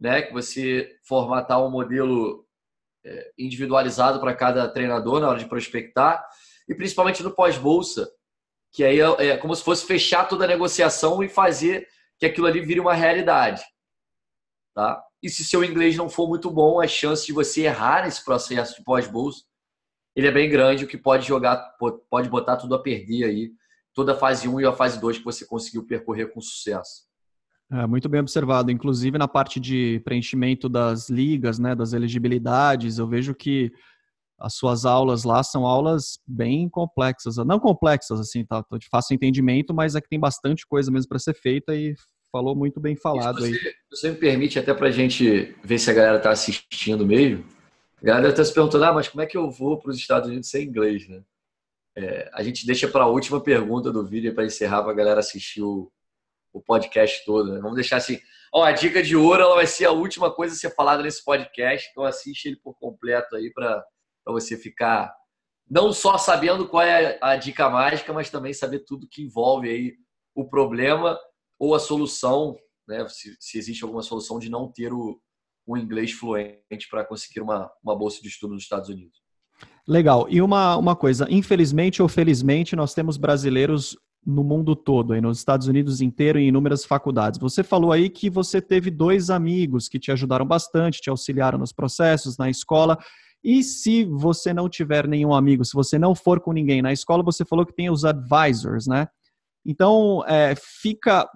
né? 0.00 0.22
Que 0.22 0.32
você 0.32 0.96
formatar 1.02 1.62
um 1.62 1.70
modelo 1.70 2.46
é, 3.04 3.32
individualizado 3.38 4.20
para 4.20 4.34
cada 4.34 4.68
treinador 4.68 5.20
na 5.20 5.28
hora 5.28 5.38
de 5.38 5.48
prospectar 5.48 6.24
e 6.68 6.74
principalmente 6.74 7.22
no 7.22 7.34
pós-bolsa, 7.34 8.10
que 8.72 8.84
aí 8.84 9.00
é, 9.00 9.26
é 9.28 9.36
como 9.36 9.54
se 9.54 9.62
fosse 9.62 9.86
fechar 9.86 10.26
toda 10.26 10.44
a 10.44 10.48
negociação 10.48 11.22
e 11.22 11.28
fazer 11.28 11.86
que 12.18 12.26
aquilo 12.26 12.46
ali 12.46 12.60
vire 12.60 12.80
uma 12.80 12.94
realidade. 12.94 13.62
Tá? 14.74 15.02
E 15.22 15.28
se 15.28 15.44
seu 15.44 15.64
inglês 15.64 15.96
não 15.96 16.08
for 16.08 16.28
muito 16.28 16.50
bom, 16.50 16.80
a 16.80 16.86
chance 16.86 17.26
de 17.26 17.32
você 17.32 17.62
errar 17.62 18.04
nesse 18.04 18.24
processo 18.24 18.76
de 18.76 18.84
pós-bolsa, 18.84 19.42
ele 20.14 20.26
é 20.26 20.32
bem 20.32 20.48
grande, 20.48 20.84
o 20.84 20.88
que 20.88 20.96
pode 20.96 21.26
jogar, 21.26 21.56
pode 22.10 22.28
botar 22.28 22.56
tudo 22.56 22.74
a 22.74 22.82
perder 22.82 23.24
aí, 23.24 23.52
toda 23.92 24.12
a 24.12 24.16
fase 24.16 24.48
1 24.48 24.60
e 24.60 24.66
a 24.66 24.72
fase 24.72 25.00
2 25.00 25.18
que 25.18 25.24
você 25.24 25.44
conseguiu 25.46 25.86
percorrer 25.86 26.32
com 26.32 26.40
sucesso. 26.40 27.08
É, 27.70 27.86
muito 27.86 28.08
bem 28.08 28.20
observado. 28.20 28.70
Inclusive 28.70 29.18
na 29.18 29.28
parte 29.28 29.60
de 29.60 30.00
preenchimento 30.04 30.68
das 30.68 31.08
ligas, 31.08 31.58
né, 31.58 31.74
das 31.74 31.92
elegibilidades, 31.92 32.98
eu 32.98 33.06
vejo 33.06 33.34
que 33.34 33.70
as 34.38 34.54
suas 34.54 34.84
aulas 34.84 35.24
lá 35.24 35.42
são 35.42 35.66
aulas 35.66 36.18
bem 36.26 36.68
complexas, 36.68 37.36
não 37.38 37.58
complexas 37.58 38.20
assim, 38.20 38.44
tá, 38.44 38.64
de 38.78 38.88
fácil 38.88 39.14
entendimento, 39.14 39.74
mas 39.74 39.96
é 39.96 40.00
que 40.00 40.08
tem 40.08 40.18
bastante 40.18 40.66
coisa 40.66 40.90
mesmo 40.92 41.08
para 41.08 41.18
ser 41.18 41.34
feita 41.34 41.74
e 41.74 41.94
falou 42.30 42.54
muito 42.54 42.80
bem 42.80 42.96
falado 42.96 43.40
você, 43.40 43.46
aí. 43.46 43.74
Você 43.90 44.10
me 44.10 44.16
permite 44.16 44.58
até 44.58 44.74
para 44.74 44.88
a 44.88 44.90
gente 44.90 45.56
ver 45.62 45.78
se 45.78 45.90
a 45.90 45.94
galera 45.94 46.16
está 46.18 46.30
assistindo 46.30 47.06
mesmo. 47.06 47.44
A 48.02 48.06
galera 48.06 48.28
está 48.28 48.44
se 48.44 48.52
perguntando, 48.52 48.84
ah, 48.84 48.92
mas 48.92 49.08
como 49.08 49.22
é 49.22 49.26
que 49.26 49.36
eu 49.36 49.50
vou 49.50 49.78
para 49.78 49.90
os 49.90 49.96
Estados 49.96 50.28
Unidos 50.28 50.48
sem 50.50 50.66
inglês, 50.66 51.08
né? 51.08 51.22
É, 51.96 52.30
a 52.32 52.44
gente 52.44 52.64
deixa 52.64 52.86
para 52.86 53.04
a 53.04 53.08
última 53.08 53.40
pergunta 53.40 53.90
do 53.90 54.06
vídeo 54.06 54.32
para 54.32 54.44
encerrar 54.44 54.82
para 54.82 54.92
a 54.92 54.94
galera 54.94 55.18
assistir 55.18 55.62
o, 55.62 55.90
o 56.52 56.60
podcast 56.60 57.24
todo. 57.24 57.52
Né? 57.52 57.60
Vamos 57.60 57.74
deixar 57.74 57.96
assim. 57.96 58.20
Ó, 58.52 58.62
a 58.62 58.70
dica 58.70 59.02
de 59.02 59.16
ouro 59.16 59.42
ela 59.42 59.56
vai 59.56 59.66
ser 59.66 59.86
a 59.86 59.90
última 59.90 60.32
coisa 60.32 60.54
a 60.54 60.56
ser 60.56 60.74
falada 60.74 61.02
nesse 61.02 61.24
podcast, 61.24 61.88
então 61.90 62.04
assiste 62.04 62.46
ele 62.46 62.56
por 62.56 62.78
completo 62.78 63.34
aí 63.34 63.52
para 63.52 63.84
você 64.28 64.56
ficar 64.56 65.12
não 65.68 65.92
só 65.92 66.16
sabendo 66.16 66.66
qual 66.66 66.82
é 66.82 67.18
a 67.20 67.36
dica 67.36 67.68
mágica, 67.68 68.12
mas 68.12 68.30
também 68.30 68.54
saber 68.54 68.84
tudo 68.86 69.08
que 69.10 69.22
envolve 69.22 69.68
aí 69.68 69.94
o 70.34 70.48
problema 70.48 71.18
ou 71.58 71.74
a 71.74 71.78
solução, 71.78 72.56
né, 72.86 73.06
se, 73.08 73.36
se 73.40 73.58
existe 73.58 73.82
alguma 73.84 74.02
solução 74.02 74.38
de 74.38 74.48
não 74.48 74.70
ter 74.70 74.92
o, 74.92 75.20
o 75.66 75.76
inglês 75.76 76.12
fluente 76.12 76.88
para 76.90 77.04
conseguir 77.04 77.40
uma, 77.40 77.70
uma 77.82 77.96
bolsa 77.96 78.20
de 78.22 78.28
estudo 78.28 78.54
nos 78.54 78.62
Estados 78.62 78.88
Unidos. 78.88 79.18
Legal. 79.86 80.26
E 80.28 80.40
uma, 80.40 80.76
uma 80.76 80.94
coisa, 80.94 81.26
infelizmente 81.30 82.00
ou 82.00 82.08
felizmente, 82.08 82.76
nós 82.76 82.94
temos 82.94 83.16
brasileiros 83.16 83.96
no 84.24 84.44
mundo 84.44 84.76
todo, 84.76 85.12
aí 85.12 85.20
nos 85.20 85.38
Estados 85.38 85.66
Unidos 85.68 86.00
inteiro, 86.00 86.38
em 86.38 86.48
inúmeras 86.48 86.84
faculdades. 86.84 87.40
Você 87.40 87.62
falou 87.62 87.92
aí 87.92 88.10
que 88.10 88.28
você 88.28 88.60
teve 88.60 88.90
dois 88.90 89.30
amigos 89.30 89.88
que 89.88 89.98
te 89.98 90.12
ajudaram 90.12 90.46
bastante, 90.46 91.00
te 91.00 91.08
auxiliaram 91.08 91.58
nos 91.58 91.72
processos, 91.72 92.36
na 92.36 92.50
escola. 92.50 92.98
E 93.42 93.62
se 93.62 94.04
você 94.04 94.52
não 94.52 94.68
tiver 94.68 95.06
nenhum 95.06 95.32
amigo, 95.32 95.64
se 95.64 95.72
você 95.72 95.98
não 95.98 96.14
for 96.14 96.40
com 96.40 96.52
ninguém 96.52 96.82
na 96.82 96.92
escola, 96.92 97.22
você 97.22 97.44
falou 97.44 97.64
que 97.64 97.74
tem 97.74 97.88
os 97.88 98.04
advisors, 98.04 98.86
né? 98.86 99.08
Então, 99.64 100.24
é, 100.26 100.54
fica 100.56 101.28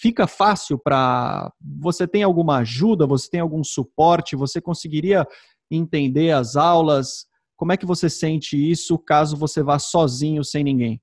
fica 0.00 0.28
fácil 0.28 0.78
para 0.78 1.52
você 1.60 2.06
tem 2.06 2.22
alguma 2.22 2.58
ajuda, 2.58 3.06
você 3.06 3.28
tem 3.28 3.40
algum 3.40 3.64
suporte, 3.64 4.36
você 4.36 4.60
conseguiria 4.60 5.26
entender 5.70 6.30
as 6.30 6.54
aulas? 6.54 7.26
Como 7.56 7.72
é 7.72 7.76
que 7.76 7.86
você 7.86 8.08
sente 8.08 8.56
isso 8.56 8.96
caso 8.96 9.36
você 9.36 9.62
vá 9.62 9.78
sozinho 9.78 10.44
sem 10.44 10.62
ninguém? 10.62 11.00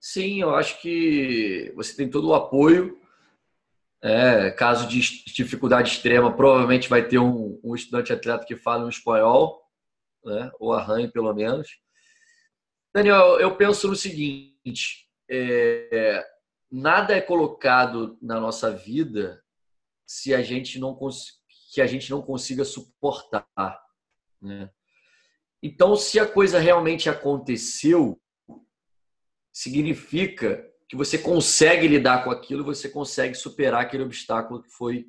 Sim, 0.00 0.40
eu 0.40 0.54
acho 0.54 0.80
que 0.80 1.72
você 1.76 1.94
tem 1.94 2.08
todo 2.08 2.28
o 2.28 2.34
apoio. 2.34 2.98
É, 4.02 4.50
caso 4.52 4.88
de 4.88 4.98
dificuldade 5.26 5.90
extrema, 5.90 6.34
provavelmente 6.34 6.88
vai 6.88 7.06
ter 7.06 7.18
um, 7.18 7.60
um 7.62 7.74
estudante 7.74 8.10
atleta 8.10 8.46
que 8.46 8.56
fala 8.56 8.86
um 8.86 8.88
espanhol, 8.88 9.62
né? 10.24 10.50
ou 10.58 10.72
arranhe 10.72 11.06
pelo 11.06 11.32
menos. 11.34 11.68
Daniel, 12.94 13.38
eu 13.38 13.54
penso 13.56 13.86
no 13.88 13.94
seguinte: 13.94 14.49
é, 15.28 16.24
nada 16.70 17.14
é 17.14 17.20
colocado 17.20 18.18
na 18.20 18.40
nossa 18.40 18.70
vida 18.70 19.42
se 20.06 20.34
a 20.34 20.42
gente 20.42 20.78
não 20.78 20.98
que 21.72 21.80
a 21.80 21.86
gente 21.86 22.10
não 22.10 22.20
consiga 22.20 22.64
suportar. 22.64 23.80
Né? 24.42 24.68
Então, 25.62 25.94
se 25.94 26.18
a 26.18 26.26
coisa 26.26 26.58
realmente 26.58 27.08
aconteceu, 27.08 28.20
significa 29.52 30.66
que 30.88 30.96
você 30.96 31.16
consegue 31.16 31.86
lidar 31.86 32.24
com 32.24 32.30
aquilo, 32.30 32.64
você 32.64 32.88
consegue 32.88 33.36
superar 33.36 33.82
aquele 33.82 34.02
obstáculo 34.02 34.62
que 34.62 34.70
foi 34.70 35.06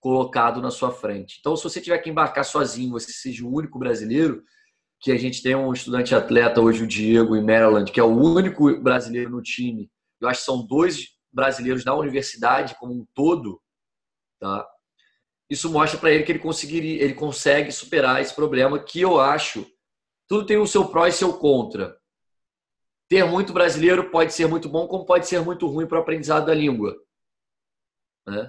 colocado 0.00 0.60
na 0.60 0.70
sua 0.70 0.90
frente. 0.90 1.36
Então, 1.38 1.54
se 1.54 1.62
você 1.62 1.80
tiver 1.80 1.98
que 1.98 2.10
embarcar 2.10 2.44
sozinho, 2.44 2.90
você 2.90 3.12
seja 3.12 3.44
o 3.44 3.54
único 3.54 3.78
brasileiro, 3.78 4.42
que 5.00 5.10
a 5.10 5.16
gente 5.16 5.42
tem 5.42 5.56
um 5.56 5.72
estudante 5.72 6.14
atleta 6.14 6.60
hoje, 6.60 6.84
o 6.84 6.86
Diego, 6.86 7.34
em 7.36 7.42
Maryland, 7.42 7.90
que 7.90 7.98
é 7.98 8.02
o 8.02 8.14
único 8.14 8.78
brasileiro 8.80 9.30
no 9.30 9.42
time. 9.42 9.90
Eu 10.20 10.28
acho 10.28 10.40
que 10.40 10.46
são 10.46 10.66
dois 10.66 11.08
brasileiros 11.32 11.84
na 11.84 11.94
universidade 11.94 12.76
como 12.78 12.92
um 12.92 13.06
todo, 13.14 13.60
tá? 14.38 14.66
Isso 15.48 15.70
mostra 15.70 15.98
para 15.98 16.10
ele 16.10 16.22
que 16.22 16.32
ele 16.32 16.38
conseguiria, 16.38 17.02
ele 17.02 17.14
consegue 17.14 17.72
superar 17.72 18.20
esse 18.20 18.34
problema 18.34 18.78
que 18.78 19.00
eu 19.00 19.18
acho 19.18 19.66
tudo 20.30 20.46
tem 20.46 20.58
o 20.58 20.66
seu 20.66 20.86
pró 20.86 21.08
e 21.08 21.12
seu 21.12 21.36
contra. 21.36 21.98
Ter 23.08 23.24
muito 23.24 23.52
brasileiro 23.52 24.12
pode 24.12 24.32
ser 24.32 24.46
muito 24.46 24.68
bom, 24.68 24.86
como 24.86 25.04
pode 25.04 25.26
ser 25.26 25.40
muito 25.40 25.66
ruim 25.66 25.88
para 25.88 25.98
o 25.98 26.02
aprendizado 26.02 26.46
da 26.46 26.54
língua. 26.54 26.96
Né? 28.24 28.48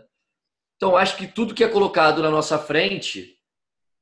Então, 0.76 0.96
acho 0.96 1.18
que 1.18 1.26
tudo 1.26 1.56
que 1.56 1.64
é 1.64 1.68
colocado 1.68 2.22
na 2.22 2.30
nossa 2.30 2.60
frente 2.60 3.36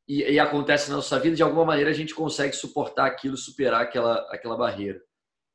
e, 0.10 0.24
e, 0.24 0.40
acontece 0.40 0.90
na 0.90 0.96
nossa 0.96 1.20
vida, 1.20 1.36
de 1.36 1.44
alguma 1.44 1.64
maneira 1.64 1.92
a 1.92 1.94
gente 1.94 2.16
consegue 2.16 2.56
suportar 2.56 3.06
aquilo, 3.06 3.38
superar 3.38 3.84
aquela, 3.84 4.16
aquela 4.32 4.58
barreira. 4.58 5.00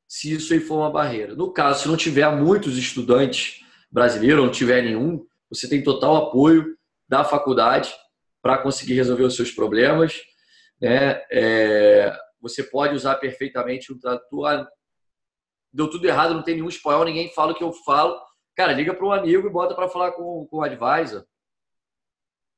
Se 0.07 0.31
isso 0.31 0.53
aí 0.53 0.61
for 0.61 0.77
uma 0.77 0.89
barreira. 0.89 1.35
No 1.35 1.51
caso, 1.51 1.83
se 1.83 1.87
não 1.89 1.97
tiver 1.97 2.33
muitos 2.33 2.77
estudantes 2.77 3.59
brasileiros, 3.91 4.39
ou 4.39 4.45
não 4.45 4.53
tiver 4.53 4.81
nenhum, 4.81 5.27
você 5.49 5.67
tem 5.67 5.83
total 5.83 6.15
apoio 6.15 6.77
da 7.05 7.25
faculdade 7.25 7.93
para 8.41 8.57
conseguir 8.57 8.93
resolver 8.93 9.23
os 9.23 9.35
seus 9.35 9.51
problemas. 9.51 10.21
Né? 10.79 11.21
É, 11.29 12.17
você 12.39 12.63
pode 12.63 12.95
usar 12.95 13.15
perfeitamente 13.15 13.91
um 13.91 13.99
tradutor. 13.99 14.47
Ah, 14.47 14.69
deu 15.73 15.89
tudo 15.89 16.07
errado, 16.07 16.33
não 16.33 16.43
tem 16.43 16.55
nenhum 16.55 16.69
espanhol, 16.69 17.03
ninguém 17.03 17.29
fala 17.33 17.51
o 17.51 17.55
que 17.55 17.63
eu 17.63 17.73
falo. 17.73 18.17
Cara, 18.55 18.71
liga 18.71 18.93
para 18.93 19.05
um 19.05 19.11
amigo 19.11 19.49
e 19.49 19.51
bota 19.51 19.75
para 19.75 19.89
falar 19.89 20.13
com, 20.13 20.47
com 20.49 20.57
o 20.59 20.63
advisor 20.63 21.25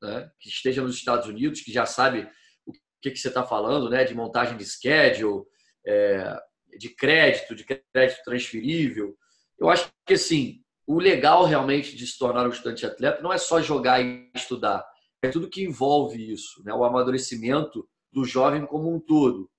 né, 0.01 0.29
que 0.39 0.49
esteja 0.49 0.81
nos 0.81 0.95
Estados 0.95 1.27
Unidos, 1.27 1.61
que 1.61 1.71
já 1.71 1.85
sabe 1.85 2.29
o 2.65 2.71
que, 3.01 3.11
que 3.11 3.17
você 3.17 3.27
está 3.27 3.43
falando, 3.43 3.89
né, 3.89 4.03
de 4.03 4.13
montagem 4.13 4.57
de 4.57 4.65
schedule, 4.65 5.43
é, 5.85 6.39
de 6.77 6.89
crédito, 6.89 7.55
de 7.55 7.63
crédito 7.63 8.23
transferível. 8.23 9.17
Eu 9.59 9.69
acho 9.69 9.89
que 10.05 10.13
assim, 10.13 10.61
o 10.85 10.99
legal 10.99 11.45
realmente 11.45 11.95
de 11.95 12.05
se 12.05 12.17
tornar 12.17 12.45
um 12.45 12.51
estudante 12.51 12.85
atleta 12.85 13.21
não 13.21 13.33
é 13.33 13.37
só 13.37 13.61
jogar 13.61 14.01
e 14.01 14.29
estudar, 14.35 14.85
é 15.21 15.29
tudo 15.29 15.49
que 15.49 15.63
envolve 15.63 16.31
isso, 16.31 16.63
né, 16.63 16.73
o 16.73 16.83
amadurecimento 16.83 17.87
do 18.11 18.23
jovem 18.23 18.65
como 18.65 18.93
um 18.93 18.99
todo. 18.99 19.49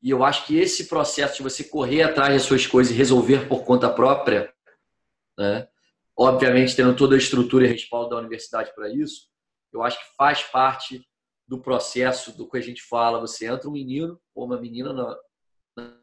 E 0.00 0.10
eu 0.10 0.24
acho 0.24 0.46
que 0.46 0.56
esse 0.56 0.86
processo 0.86 1.38
de 1.38 1.42
você 1.42 1.64
correr 1.64 2.02
atrás 2.02 2.32
das 2.32 2.42
suas 2.42 2.66
coisas 2.66 2.92
e 2.92 2.96
resolver 2.96 3.48
por 3.48 3.64
conta 3.64 3.90
própria, 3.90 4.52
né, 5.36 5.66
obviamente 6.16 6.76
tendo 6.76 6.94
toda 6.94 7.14
a 7.14 7.18
estrutura 7.18 7.64
e 7.64 7.68
respaldo 7.68 8.10
da 8.10 8.18
universidade 8.18 8.72
para 8.74 8.88
isso, 8.88 9.28
eu 9.72 9.82
acho 9.82 9.98
que 9.98 10.16
faz 10.16 10.42
parte 10.42 11.06
do 11.46 11.60
processo 11.60 12.36
do 12.36 12.48
que 12.48 12.58
a 12.58 12.60
gente 12.60 12.82
fala. 12.82 13.20
Você 13.20 13.46
entra 13.46 13.68
um 13.68 13.72
menino 13.72 14.20
ou 14.34 14.44
uma 14.44 14.60
menina 14.60 14.92
na, 14.92 15.18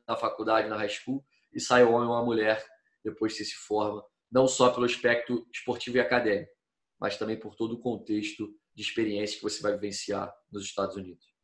na 0.08 0.16
faculdade, 0.16 0.68
na 0.68 0.78
high 0.78 0.90
school, 0.90 1.24
e 1.54 1.60
sai 1.60 1.84
um 1.84 1.94
homem 1.94 2.08
ou 2.08 2.16
uma 2.16 2.26
mulher 2.26 2.66
depois 3.04 3.38
que 3.38 3.46
se 3.46 3.54
forma, 3.54 4.04
não 4.32 4.48
só 4.48 4.72
pelo 4.72 4.86
aspecto 4.86 5.48
esportivo 5.54 5.98
e 5.98 6.00
acadêmico, 6.00 6.52
mas 7.00 7.18
também 7.18 7.40
por 7.40 7.56
todo 7.56 7.74
o 7.76 7.80
contexto 7.80 8.48
de 8.74 8.82
experiência 8.82 9.38
que 9.38 9.44
você 9.44 9.62
vai 9.62 9.74
vivenciar 9.74 10.34
nos 10.52 10.64
Estados 10.64 10.96
Unidos. 10.96 11.35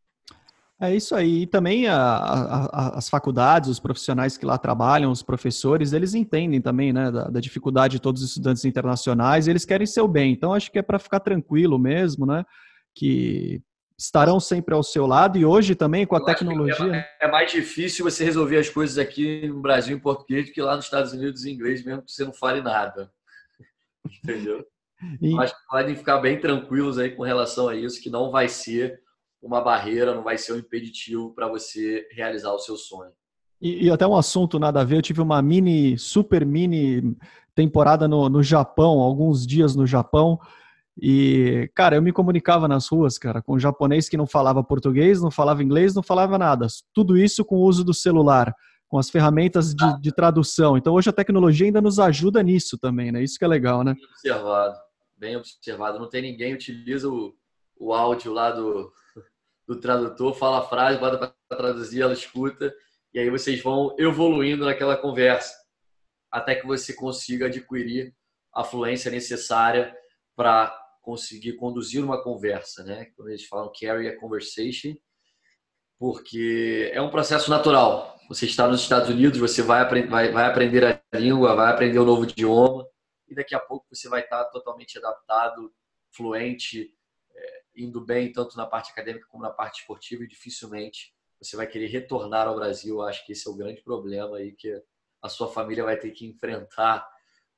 É 0.82 0.96
isso 0.96 1.14
aí. 1.14 1.44
E 1.44 1.48
também 1.48 1.88
a, 1.88 1.96
a, 1.96 2.98
as 2.98 3.08
faculdades, 3.08 3.70
os 3.70 3.80
profissionais 3.80 4.36
que 4.36 4.48
lá 4.48 4.58
trabalham, 4.58 5.12
os 5.12 5.22
professores, 5.22 5.94
eles 5.94 6.16
entendem 6.16 6.60
também 6.60 6.92
né, 6.92 7.12
da, 7.12 7.26
da, 7.26 7.40
dificuldade 7.40 7.94
de 7.94 8.02
todos 8.02 8.24
os 8.24 8.30
estudantes 8.30 8.66
internacionais 8.66 9.46
e 9.46 9.52
eles 9.52 9.64
querem 9.64 9.86
seu 9.86 10.08
bem. 10.08 10.34
Então, 10.34 10.56
acho 10.56 10.72
que 10.72 10.80
é 10.80 10.82
para 10.82 10.98
ficar 10.98 11.20
tranquilo 11.20 11.78
mesmo, 11.78 12.26
né? 12.26 12.44
Que 12.96 13.62
estarão 13.96 14.40
sempre 14.40 14.74
ao 14.74 14.82
seu 14.82 15.06
lado 15.06 15.38
e 15.38 15.46
hoje 15.46 15.76
também 15.76 16.08
com 16.08 16.16
a 16.16 16.20
Eu 16.20 16.26
tecnologia. 16.26 17.06
É, 17.22 17.30
mais 17.30 17.52
difícil 17.52 18.04
você 18.04 18.24
resolver 18.26 18.58
as 18.58 18.68
coisas 18.68 18.98
aqui 18.98 19.48
no 19.48 19.62
Brasil 19.62 19.96
em 19.96 20.00
português 20.00 20.48
do 20.48 20.52
que 20.52 20.64
lá 20.64 20.76
nos 20.76 20.86
Estados 20.86 21.14
Unidos 21.14 21.46
em 21.46 21.52
inglês, 21.52 21.86
mesmo 21.86 22.02
que 22.02 22.12
você 22.12 22.26
não 22.26 22.34
fale 22.34 22.60
nada. 22.62 23.12
Entendeu? 24.24 24.66
E... 25.20 25.34
Mas 25.34 25.52
podem 25.68 25.96
ficar 25.96 26.20
bem 26.20 26.40
tranquilos 26.40 27.00
aí 27.00 27.10
com 27.10 27.24
relação 27.24 27.68
a 27.68 27.76
isso, 27.76 28.00
que 28.00 28.08
não 28.08 28.30
vai 28.30 28.48
ser 28.48 29.02
uma 29.41 29.62
barreira, 29.62 30.13
não 30.13 30.24
vai 30.24 30.38
ser 30.38 30.53
um 30.53 30.57
impeditivo 30.57 31.33
para 31.33 31.48
você 31.48 32.07
realizar 32.12 32.53
o 32.53 32.60
seu 32.60 32.77
sonho. 32.77 33.12
E, 33.60 33.86
e, 33.86 33.91
até 33.91 34.07
um 34.07 34.15
assunto 34.15 34.60
nada 34.60 34.81
a 34.81 34.83
ver, 34.83 34.98
eu 34.98 35.01
tive 35.01 35.21
uma 35.21 35.41
mini, 35.41 35.98
super 35.98 36.45
mini 36.45 37.15
temporada 37.53 38.07
no, 38.07 38.29
no 38.29 38.41
Japão, 38.41 39.00
alguns 39.00 39.45
dias 39.45 39.75
no 39.75 39.86
Japão, 39.86 40.39
e, 41.00 41.69
cara, 41.74 41.95
eu 41.95 42.01
me 42.01 42.12
comunicava 42.12 42.67
nas 42.67 42.88
ruas, 42.88 43.17
cara, 43.17 43.41
com 43.41 43.55
um 43.55 43.60
japonês 43.60 44.10
que 44.10 44.17
não 44.17 44.27
falava 44.27 44.63
português, 44.63 45.21
não 45.21 45.31
falava 45.31 45.63
inglês, 45.63 45.95
não 45.95 46.03
falava 46.03 46.38
nada. 46.38 46.67
Tudo 46.93 47.17
isso 47.17 47.45
com 47.45 47.55
o 47.55 47.63
uso 47.63 47.83
do 47.83 47.93
celular. 47.93 48.53
com 48.88 49.00
as 49.00 49.10
ferramentas 49.10 49.74
de, 49.74 50.01
de, 50.01 50.12
tradução. 50.12 50.75
Então, 50.75 50.93
hoje 50.93 51.10
a 51.10 51.13
tecnologia 51.13 51.65
ainda 51.65 51.79
nos 51.79 51.98
ajuda 51.98 52.43
nisso 52.43 52.77
também, 52.77 53.10
né? 53.10 53.24
Isso 53.24 53.39
que 53.39 53.45
é 53.45 53.48
legal, 53.48 53.86
né? 53.86 53.93
Bem 53.93 54.03
observado, 54.03 54.77
bem 55.17 55.38
observado. 55.38 55.98
Não 55.98 56.10
tem 56.10 56.21
ninguém 56.21 56.53
utiliza 56.53 57.07
o, 57.10 57.33
o 57.79 57.93
áudio 57.93 58.33
lá 58.33 58.51
do, 58.51 58.91
do 59.68 59.80
tradutor, 59.80 60.34
fala 60.34 60.60
a 60.60 60.68
frase, 60.68 61.00
bota 61.00 61.18
para 61.18 61.58
traduzir, 61.58 62.01
ela 62.01 62.13
escuta, 62.13 62.74
e 63.13 63.20
aí 63.20 63.30
vocês 63.30 63.62
vão 63.62 63.96
evoluindo 63.98 64.65
naquela 64.65 64.98
conversa, 64.98 65.53
até 66.32 66.56
que 66.56 66.65
você 66.65 66.94
consiga 66.94 67.48
adquirir 67.48 68.15
a 68.53 68.63
fluência 68.63 69.12
necessária 69.12 69.96
para 70.36 70.77
conseguir 71.01 71.53
conduzir 71.53 72.03
uma 72.03 72.22
conversa, 72.22 72.84
né? 72.84 73.06
Quando 73.15 73.30
eles 73.30 73.46
falam 73.46 73.72
carry 73.80 74.08
a 74.08 74.20
conversation, 74.20 74.96
porque 76.00 76.89
é 76.94 77.01
um 77.01 77.10
processo 77.10 77.50
natural. 77.50 78.18
Você 78.30 78.46
está 78.46 78.68
nos 78.68 78.82
Estados 78.82 79.10
Unidos, 79.10 79.39
você 79.39 79.62
vai, 79.62 79.88
vai, 80.08 80.32
vai 80.32 80.46
aprender 80.46 80.86
a 80.86 81.18
língua, 81.18 81.56
vai 81.56 81.72
aprender 81.72 82.00
um 82.00 82.06
novo 82.06 82.24
idioma, 82.24 82.88
e 83.27 83.36
daqui 83.36 83.56
a 83.56 83.60
pouco 83.60 83.86
você 83.91 84.10
vai 84.10 84.22
estar 84.22 84.44
totalmente 84.46 84.98
adaptado, 84.98 85.74
fluente, 86.12 86.94
indo 87.75 88.01
bem 88.04 88.32
tanto 88.32 88.58
na 88.58 88.66
parte 88.66 88.92
acadêmica 88.92 89.25
como 89.30 89.44
na 89.44 89.50
parte 89.50 89.82
esportiva, 89.82 90.24
e 90.24 90.28
dificilmente 90.28 91.13
você 91.42 91.56
vai 91.58 91.66
querer 91.66 91.88
retornar 91.88 92.48
ao 92.48 92.56
Brasil. 92.56 93.01
Acho 93.01 93.25
que 93.25 93.32
esse 93.32 93.48
é 93.48 93.51
o 93.51 93.56
grande 93.56 93.82
problema 93.82 94.38
aí 94.38 94.51
que 94.51 94.82
a 95.22 95.30
sua 95.30 95.48
família 95.48 95.84
vai 95.84 95.98
ter 95.98 96.12
que 96.12 96.25
enfrentar 96.25 97.08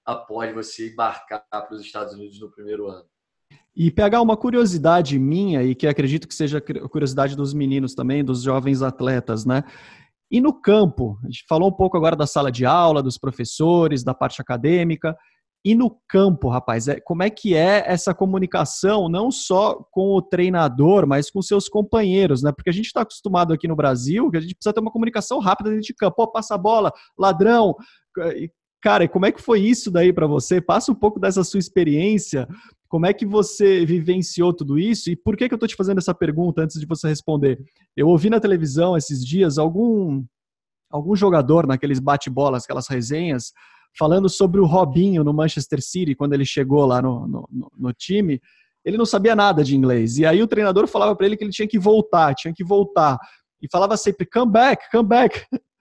após 0.06 0.54
você 0.54 0.92
embarcar 0.92 1.46
para 1.50 1.74
os 1.74 1.82
Estados 1.82 2.14
Unidos 2.14 2.40
no 2.40 2.52
primeiro 2.52 2.88
ano. 2.88 3.06
E 3.76 3.90
pegar 3.90 4.22
uma 4.22 4.38
curiosidade 4.38 5.18
minha, 5.18 5.64
e 5.64 5.74
que 5.74 5.88
acredito 5.88 6.28
que 6.28 6.36
seja 6.36 6.62
curiosidade 6.62 7.36
dos 7.36 7.54
meninos 7.54 7.96
também, 7.96 8.24
dos 8.24 8.44
jovens 8.44 8.82
atletas, 8.82 9.46
né? 9.46 9.64
E 10.30 10.42
no 10.42 10.54
campo, 10.54 11.20
a 11.24 11.28
gente 11.28 11.46
falou 11.48 11.70
um 11.70 11.74
pouco 11.76 11.96
agora 11.96 12.16
da 12.16 12.26
sala 12.26 12.52
de 12.52 12.66
aula, 12.66 13.04
dos 13.04 13.18
professores, 13.18 14.04
da 14.04 14.14
parte 14.14 14.42
acadêmica. 14.42 15.16
E 15.66 15.74
no 15.74 15.98
campo, 16.10 16.50
rapaz, 16.50 16.90
é, 16.90 17.00
como 17.00 17.24
é 17.24 17.30
que 17.30 17.56
é 17.56 17.84
essa 17.88 18.14
comunicação, 18.14 19.08
não 19.08 19.32
só 19.32 19.76
com 19.92 20.14
o 20.14 20.22
treinador, 20.22 21.08
mas 21.08 21.32
com 21.32 21.42
seus 21.42 21.70
companheiros, 21.70 22.44
né? 22.44 22.52
Porque 22.52 22.70
a 22.70 22.74
gente 22.74 22.88
está 22.88 23.02
acostumado 23.02 23.54
aqui 23.54 23.66
no 23.66 23.76
Brasil 23.76 24.30
que 24.30 24.38
a 24.38 24.42
gente 24.42 24.56
precisa 24.56 24.74
ter 24.74 24.82
uma 24.82 24.92
comunicação 24.92 25.40
rápida 25.40 25.70
dentro 25.70 25.86
de 25.86 25.94
campo. 25.94 26.18
Pô, 26.18 26.28
passa 26.28 26.56
a 26.56 26.58
bola, 26.58 26.92
ladrão. 27.18 27.76
Cara, 28.82 29.08
como 29.08 29.26
é 29.26 29.32
que 29.32 29.42
foi 29.42 29.62
isso 29.62 29.90
daí 29.90 30.12
para 30.12 30.28
você? 30.28 30.60
Passa 30.60 30.92
um 30.92 30.96
pouco 30.96 31.18
dessa 31.18 31.42
sua 31.46 31.60
experiência. 31.60 32.46
Como 32.90 33.06
é 33.06 33.14
que 33.14 33.26
você 33.26 33.86
vivenciou 33.86 34.54
tudo 34.54 34.78
isso? 34.78 35.10
E 35.10 35.16
por 35.16 35.38
que, 35.38 35.48
que 35.48 35.54
eu 35.54 35.56
estou 35.56 35.70
te 35.70 35.78
fazendo 35.78 36.00
essa 36.00 36.14
pergunta 36.14 36.62
antes 36.62 36.78
de 36.78 36.86
você 36.86 37.08
responder? 37.08 37.64
Eu 37.96 38.10
ouvi 38.10 38.30
na 38.30 38.42
televisão 38.42 38.98
esses 38.98 39.26
dias 39.26 39.58
algum, 39.58 40.26
algum 40.92 41.16
jogador 41.16 41.66
naqueles 41.66 42.00
bate-bolas, 42.00 42.66
aquelas 42.66 42.90
resenhas, 42.90 43.54
falando 43.98 44.30
sobre 44.30 44.60
o 44.60 44.66
Robinho 44.66 45.24
no 45.24 45.34
Manchester 45.34 45.82
City, 45.82 46.16
quando 46.16 46.34
ele 46.34 46.46
chegou 46.46 46.86
lá 46.86 47.02
no, 47.02 47.28
no, 47.28 47.72
no 47.78 47.94
time. 47.94 48.42
Ele 48.84 48.98
não 48.98 49.06
sabia 49.06 49.36
nada 49.36 49.64
de 49.64 49.76
inglês. 49.76 50.18
E 50.18 50.26
aí 50.26 50.42
o 50.42 50.48
treinador 50.48 50.88
falava 50.88 51.16
para 51.16 51.26
ele 51.26 51.38
que 51.38 51.44
ele 51.44 51.52
tinha 51.52 51.68
que 51.68 51.80
voltar, 51.80 52.36
tinha 52.36 52.54
que 52.54 52.64
voltar. 52.64 53.18
E 53.62 53.68
falava 53.72 53.96
sempre, 53.96 54.26
come 54.26 54.52
back, 54.52 54.92
come 54.92 55.08
back. 55.08 55.46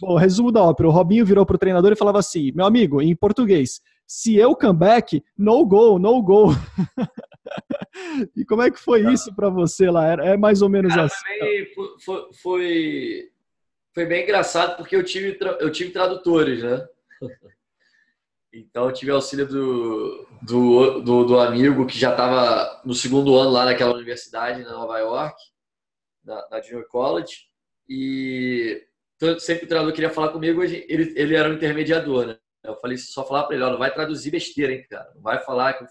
Bom, 0.00 0.16
resumo 0.16 0.52
da 0.52 0.62
ópera. 0.62 0.88
O 0.88 0.92
Robinho 0.92 1.24
virou 1.24 1.44
pro 1.44 1.58
treinador 1.58 1.92
e 1.92 1.96
falava 1.96 2.18
assim: 2.18 2.52
meu 2.52 2.66
amigo, 2.66 3.00
em 3.00 3.16
português, 3.16 3.80
se 4.06 4.36
eu 4.36 4.54
come 4.54 4.78
back, 4.78 5.22
no 5.36 5.64
go, 5.64 5.98
no 5.98 6.22
go. 6.22 6.48
e 8.36 8.44
como 8.44 8.62
é 8.62 8.70
que 8.70 8.78
foi 8.78 9.10
isso 9.12 9.34
para 9.34 9.48
você 9.48 9.90
lá? 9.90 10.12
É 10.24 10.36
mais 10.36 10.62
ou 10.62 10.68
menos 10.68 10.94
Cara, 10.94 11.04
assim. 11.06 11.16
Foi, 12.04 12.32
foi, 12.42 13.30
foi, 13.94 14.06
bem 14.06 14.22
engraçado 14.22 14.76
porque 14.76 14.94
eu 14.94 15.04
tive, 15.04 15.38
eu 15.60 15.70
tive 15.70 15.90
tradutores, 15.90 16.62
né? 16.62 16.86
Então 18.52 18.86
eu 18.86 18.92
tive 18.92 19.12
auxílio 19.12 19.46
do, 19.46 20.26
do, 20.42 21.00
do, 21.00 21.24
do 21.24 21.40
amigo 21.40 21.86
que 21.86 21.98
já 21.98 22.10
estava 22.10 22.82
no 22.84 22.94
segundo 22.94 23.36
ano 23.36 23.50
lá 23.50 23.64
naquela 23.64 23.94
universidade, 23.94 24.64
na 24.64 24.72
Nova 24.72 24.98
York, 24.98 25.36
na, 26.24 26.48
na 26.50 26.60
Junior 26.60 26.86
College. 26.88 27.48
E 27.88 28.84
sempre 29.38 29.64
o 29.64 29.68
treinador 29.68 29.92
queria 29.92 30.10
falar 30.10 30.28
comigo, 30.30 30.62
ele, 30.62 30.84
ele 30.88 31.36
era 31.36 31.48
um 31.48 31.54
intermediador, 31.54 32.26
né? 32.26 32.38
Eu 32.62 32.76
falei, 32.76 32.98
só 32.98 33.26
falar 33.26 33.44
para 33.44 33.54
ele, 33.54 33.64
ó, 33.64 33.70
não 33.70 33.78
vai 33.78 33.92
traduzir 33.92 34.30
besteira, 34.30 34.72
hein, 34.72 34.86
cara. 34.88 35.10
Não 35.14 35.22
vai 35.22 35.38
falar 35.42 35.74
que 35.74 35.84
eu 35.84 35.88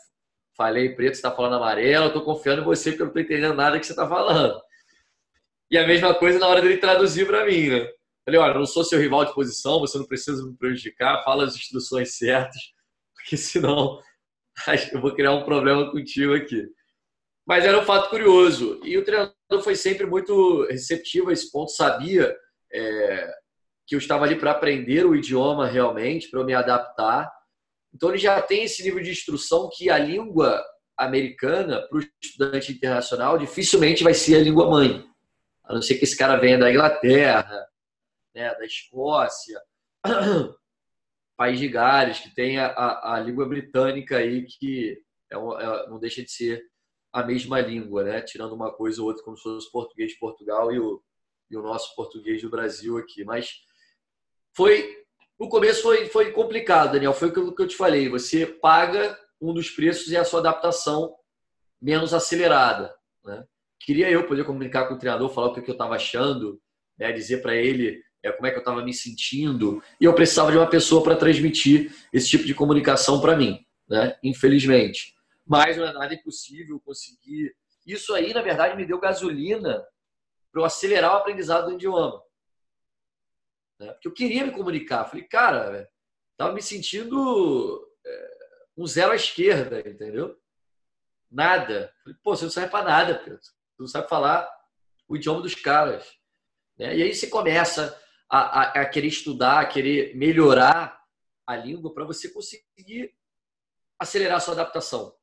falei 0.56 0.94
preto, 0.94 1.14
você 1.14 1.20
está 1.20 1.32
falando 1.32 1.56
amarelo, 1.56 2.06
eu 2.06 2.14
tô 2.14 2.22
confiando 2.22 2.62
em 2.62 2.66
você 2.66 2.92
porque 2.92 3.02
eu 3.02 3.08
não 3.08 3.14
tô 3.14 3.20
entendendo 3.20 3.56
nada 3.56 3.80
que 3.80 3.86
você 3.86 3.94
está 3.94 4.08
falando. 4.08 4.62
E 5.72 5.78
a 5.78 5.88
mesma 5.88 6.14
coisa 6.14 6.40
na 6.40 6.48
hora 6.48 6.62
dele 6.62 6.78
traduzir 6.78 7.26
para 7.26 7.46
mim, 7.46 7.70
né? 7.70 7.88
Falei, 8.26 8.40
olha, 8.40 8.52
eu 8.52 8.60
não 8.60 8.66
sou 8.66 8.84
seu 8.84 9.00
rival 9.00 9.26
de 9.26 9.34
posição, 9.34 9.80
você 9.80 9.98
não 9.98 10.06
precisa 10.06 10.46
me 10.46 10.56
prejudicar, 10.56 11.24
fala 11.24 11.46
as 11.46 11.56
instruções 11.56 12.18
certas, 12.18 12.62
porque 13.16 13.38
senão 13.38 14.00
eu 14.94 15.02
vou 15.02 15.14
criar 15.14 15.34
um 15.34 15.46
problema 15.46 15.90
contigo 15.92 16.34
aqui. 16.34 16.68
Mas 17.48 17.66
era 17.66 17.80
um 17.80 17.86
fato 17.86 18.10
curioso. 18.10 18.80
E 18.84 18.98
o 18.98 19.04
treinador 19.04 19.64
foi 19.64 19.76
sempre 19.76 20.06
muito 20.06 20.66
receptivo 20.68 21.30
a 21.30 21.34
esse 21.34 21.50
ponto, 21.52 21.72
sabia 21.72 22.36
é, 22.72 23.34
que 23.88 23.96
eu 23.96 24.00
estava 24.00 24.26
ali 24.26 24.36
para 24.36 24.52
aprender 24.52 25.06
o 25.06 25.16
idioma 25.16 25.66
realmente, 25.66 26.30
para 26.30 26.40
eu 26.40 26.46
me 26.46 26.54
adaptar. 26.54 27.32
Então 27.94 28.10
ele 28.10 28.20
já 28.20 28.40
tem 28.42 28.64
esse 28.66 28.84
nível 28.84 29.02
de 29.02 29.10
instrução 29.10 29.70
que 29.76 29.90
a 29.90 29.98
língua 29.98 30.64
americana 30.96 31.82
para 31.88 31.98
o 31.98 32.04
estudante 32.22 32.72
internacional 32.72 33.38
dificilmente 33.38 34.04
vai 34.04 34.14
ser 34.14 34.36
a 34.36 34.44
língua 34.44 34.70
mãe, 34.70 35.04
a 35.64 35.74
não 35.74 35.82
ser 35.82 35.96
que 35.96 36.04
esse 36.04 36.18
cara 36.18 36.36
venha 36.36 36.58
da 36.58 36.70
Inglaterra, 36.70 37.66
né, 38.40 38.56
da 38.56 38.66
Escócia, 38.66 39.62
País 41.36 41.60
de 41.60 41.68
Gales, 41.68 42.20
que 42.20 42.34
tem 42.34 42.58
a, 42.58 42.68
a, 42.68 43.16
a 43.16 43.20
língua 43.20 43.46
britânica 43.46 44.18
aí 44.18 44.46
que 44.46 44.98
é, 45.32 45.36
é, 45.36 45.90
não 45.90 46.00
deixa 46.00 46.24
de 46.24 46.32
ser 46.32 46.64
a 47.12 47.24
mesma 47.24 47.60
língua, 47.60 48.04
né? 48.04 48.22
Tirando 48.22 48.54
uma 48.54 48.72
coisa 48.72 49.02
ou 49.02 49.08
outra, 49.08 49.24
como 49.24 49.36
se 49.36 49.44
fosse 49.44 49.68
o 49.68 49.72
português 49.72 50.12
de 50.12 50.20
Portugal 50.20 50.72
e 50.72 50.80
o, 50.80 51.04
e 51.50 51.58
o 51.58 51.62
nosso 51.62 51.96
português 51.96 52.42
do 52.42 52.50
Brasil 52.50 52.98
aqui. 52.98 53.24
Mas 53.24 53.62
foi. 54.56 54.98
No 55.40 55.48
começo 55.48 55.82
foi, 55.82 56.08
foi 56.08 56.32
complicado, 56.32 56.92
Daniel. 56.92 57.14
Foi 57.14 57.30
aquilo 57.30 57.56
que 57.56 57.62
eu 57.62 57.68
te 57.68 57.76
falei. 57.76 58.10
Você 58.10 58.46
paga 58.46 59.18
um 59.40 59.54
dos 59.54 59.70
preços 59.70 60.12
e 60.12 60.18
a 60.18 60.26
sua 60.26 60.42
adaptação 60.42 61.16
menos 61.82 62.14
acelerada. 62.14 62.94
Né? 63.24 63.46
Queria 63.80 64.12
eu 64.12 64.28
poder 64.28 64.44
comunicar 64.44 64.88
com 64.88 64.96
o 64.96 65.00
treinador, 65.00 65.30
falar 65.30 65.48
o 65.48 65.54
que 65.54 65.62
eu 65.62 65.72
estava 65.72 65.96
achando, 65.96 66.62
né? 66.98 67.14
dizer 67.14 67.42
para 67.42 67.56
ele 67.56 68.04
é, 68.24 68.32
como 68.32 68.48
é 68.48 68.52
que 68.52 68.58
eu 68.58 68.62
estava 68.62 68.84
me 68.84 68.94
sentindo. 68.94 69.82
E 70.00 70.06
eu 70.06 70.14
precisava 70.14 70.52
de 70.52 70.58
uma 70.58 70.70
pessoa 70.70 71.04
para 71.04 71.16
transmitir 71.16 71.94
esse 72.12 72.30
tipo 72.30 72.46
de 72.46 72.54
comunicação 72.54 73.22
para 73.22 73.36
mim, 73.36 73.66
né? 73.88 74.18
infelizmente. 74.24 75.16
Mas 75.46 75.78
não 75.78 75.86
é 75.86 75.94
nada 75.94 76.14
impossível 76.14 76.80
conseguir. 76.80 77.56
Isso 77.86 78.14
aí, 78.14 78.34
na 78.34 78.42
verdade, 78.42 78.76
me 78.76 78.86
deu 78.86 79.00
gasolina 79.00 79.84
para 80.52 80.62
eu 80.62 80.66
acelerar 80.66 81.14
o 81.14 81.18
aprendizado 81.18 81.68
do 81.68 81.74
idioma. 81.74 82.22
Né? 83.80 83.92
Porque 83.94 84.08
eu 84.08 84.14
queria 84.14 84.46
me 84.46 84.52
comunicar. 84.52 85.06
Falei, 85.06 85.26
cara, 85.26 85.90
estava 86.32 86.54
me 86.54 86.62
sentindo 86.62 87.88
é, 88.06 88.38
um 88.78 88.86
zero 88.86 89.12
à 89.12 89.16
esquerda, 89.16 89.80
entendeu? 89.80 90.38
Nada. 91.32 91.94
Falei, 92.04 92.18
pô, 92.24 92.36
você 92.36 92.44
não 92.44 92.52
serve 92.52 92.70
para 92.70 92.86
nada, 92.86 93.16
Pedro. 93.16 93.40
Você 93.42 93.54
não 93.80 93.88
sabe 93.88 94.10
falar 94.10 94.48
o 95.08 95.16
idioma 95.16 95.42
dos 95.42 95.56
caras. 95.56 96.06
Né? 96.78 96.98
E 96.98 97.04
aí 97.04 97.14
você 97.14 97.28
começa 97.28 98.00
a, 98.30 98.38
a, 98.40 98.82
a 98.82 98.86
querer 98.86 99.08
estudar, 99.08 99.60
a 99.60 99.66
querer 99.66 100.16
melhorar 100.16 101.00
a 101.48 101.56
língua 101.56 101.94
para 101.94 102.06
você 102.06 102.30
conseguir 102.30 103.12
acelerar 103.98 104.38
a 104.38 104.40
sua 104.40 104.54
adaptação. 104.54 105.14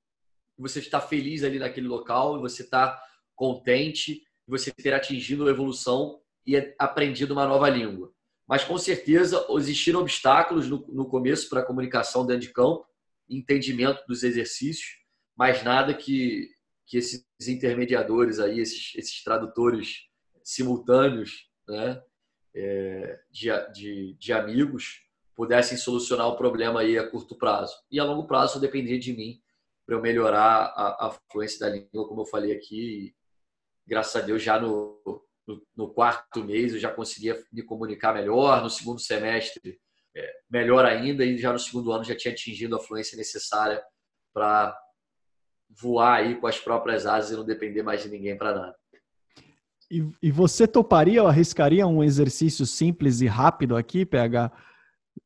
Você 0.58 0.80
está 0.80 1.00
feliz 1.00 1.44
ali 1.44 1.58
naquele 1.58 1.86
local, 1.86 2.40
você 2.40 2.62
está 2.62 3.00
contente, 3.34 4.22
você 4.46 4.72
ter 4.72 4.92
atingido 4.92 5.46
a 5.46 5.50
evolução 5.50 6.20
e 6.46 6.56
aprendido 6.78 7.32
uma 7.32 7.46
nova 7.46 7.68
língua. 7.68 8.12
Mas 8.46 8.64
com 8.64 8.78
certeza 8.78 9.44
existiram 9.50 10.00
obstáculos 10.00 10.68
no, 10.68 10.86
no 10.88 11.06
começo 11.06 11.48
para 11.48 11.60
a 11.60 11.64
comunicação 11.64 12.24
dentro 12.24 12.42
de 12.42 12.52
campo, 12.52 12.86
entendimento 13.28 14.04
dos 14.06 14.22
exercícios, 14.22 14.98
mas 15.36 15.62
nada 15.62 15.92
que, 15.92 16.48
que 16.86 16.96
esses 16.96 17.26
intermediadores 17.46 18.38
aí, 18.38 18.60
esses, 18.60 18.94
esses 18.96 19.22
tradutores 19.22 20.06
simultâneos, 20.44 21.48
né, 21.68 22.00
é, 22.56 23.20
de, 23.30 23.48
de, 23.72 24.16
de, 24.18 24.32
amigos, 24.32 25.02
pudessem 25.34 25.76
solucionar 25.76 26.26
o 26.28 26.36
problema 26.36 26.80
aí 26.80 26.98
a 26.98 27.08
curto 27.08 27.36
prazo. 27.36 27.76
E 27.90 28.00
a 28.00 28.04
longo 28.04 28.26
prazo 28.26 28.58
dependia 28.58 28.98
de 28.98 29.12
mim 29.12 29.42
para 29.84 29.94
eu 29.94 30.00
melhorar 30.00 30.72
a, 30.74 31.06
a 31.06 31.16
fluência 31.30 31.60
da 31.60 31.68
língua, 31.68 32.08
como 32.08 32.22
eu 32.22 32.26
falei 32.26 32.52
aqui, 32.52 33.14
graças 33.86 34.16
a 34.16 34.24
Deus, 34.24 34.42
já 34.42 34.58
no, 34.58 35.00
no, 35.46 35.62
no, 35.76 35.92
quarto 35.92 36.42
mês 36.42 36.72
eu 36.72 36.80
já 36.80 36.90
conseguia 36.90 37.40
me 37.52 37.62
comunicar 37.62 38.14
melhor, 38.14 38.62
no 38.62 38.70
segundo 38.70 38.98
semestre 38.98 39.78
é, 40.16 40.32
melhor 40.50 40.84
ainda, 40.84 41.24
e 41.24 41.38
já 41.38 41.52
no 41.52 41.58
segundo 41.58 41.92
ano 41.92 42.02
já 42.02 42.16
tinha 42.16 42.32
atingido 42.32 42.74
a 42.74 42.80
fluência 42.80 43.16
necessária 43.16 43.84
para 44.32 44.76
voar 45.68 46.20
aí 46.20 46.40
com 46.40 46.46
as 46.46 46.58
próprias 46.58 47.06
asas 47.06 47.30
e 47.30 47.36
não 47.36 47.44
depender 47.44 47.82
mais 47.82 48.02
de 48.02 48.08
ninguém 48.08 48.36
para 48.36 48.54
nada. 48.54 48.76
E, 49.90 50.08
e 50.22 50.30
você 50.30 50.66
toparia 50.66 51.22
ou 51.22 51.28
arriscaria 51.28 51.86
um 51.86 52.02
exercício 52.02 52.66
simples 52.66 53.20
e 53.20 53.26
rápido 53.26 53.76
aqui, 53.76 54.04
PH? 54.04 54.50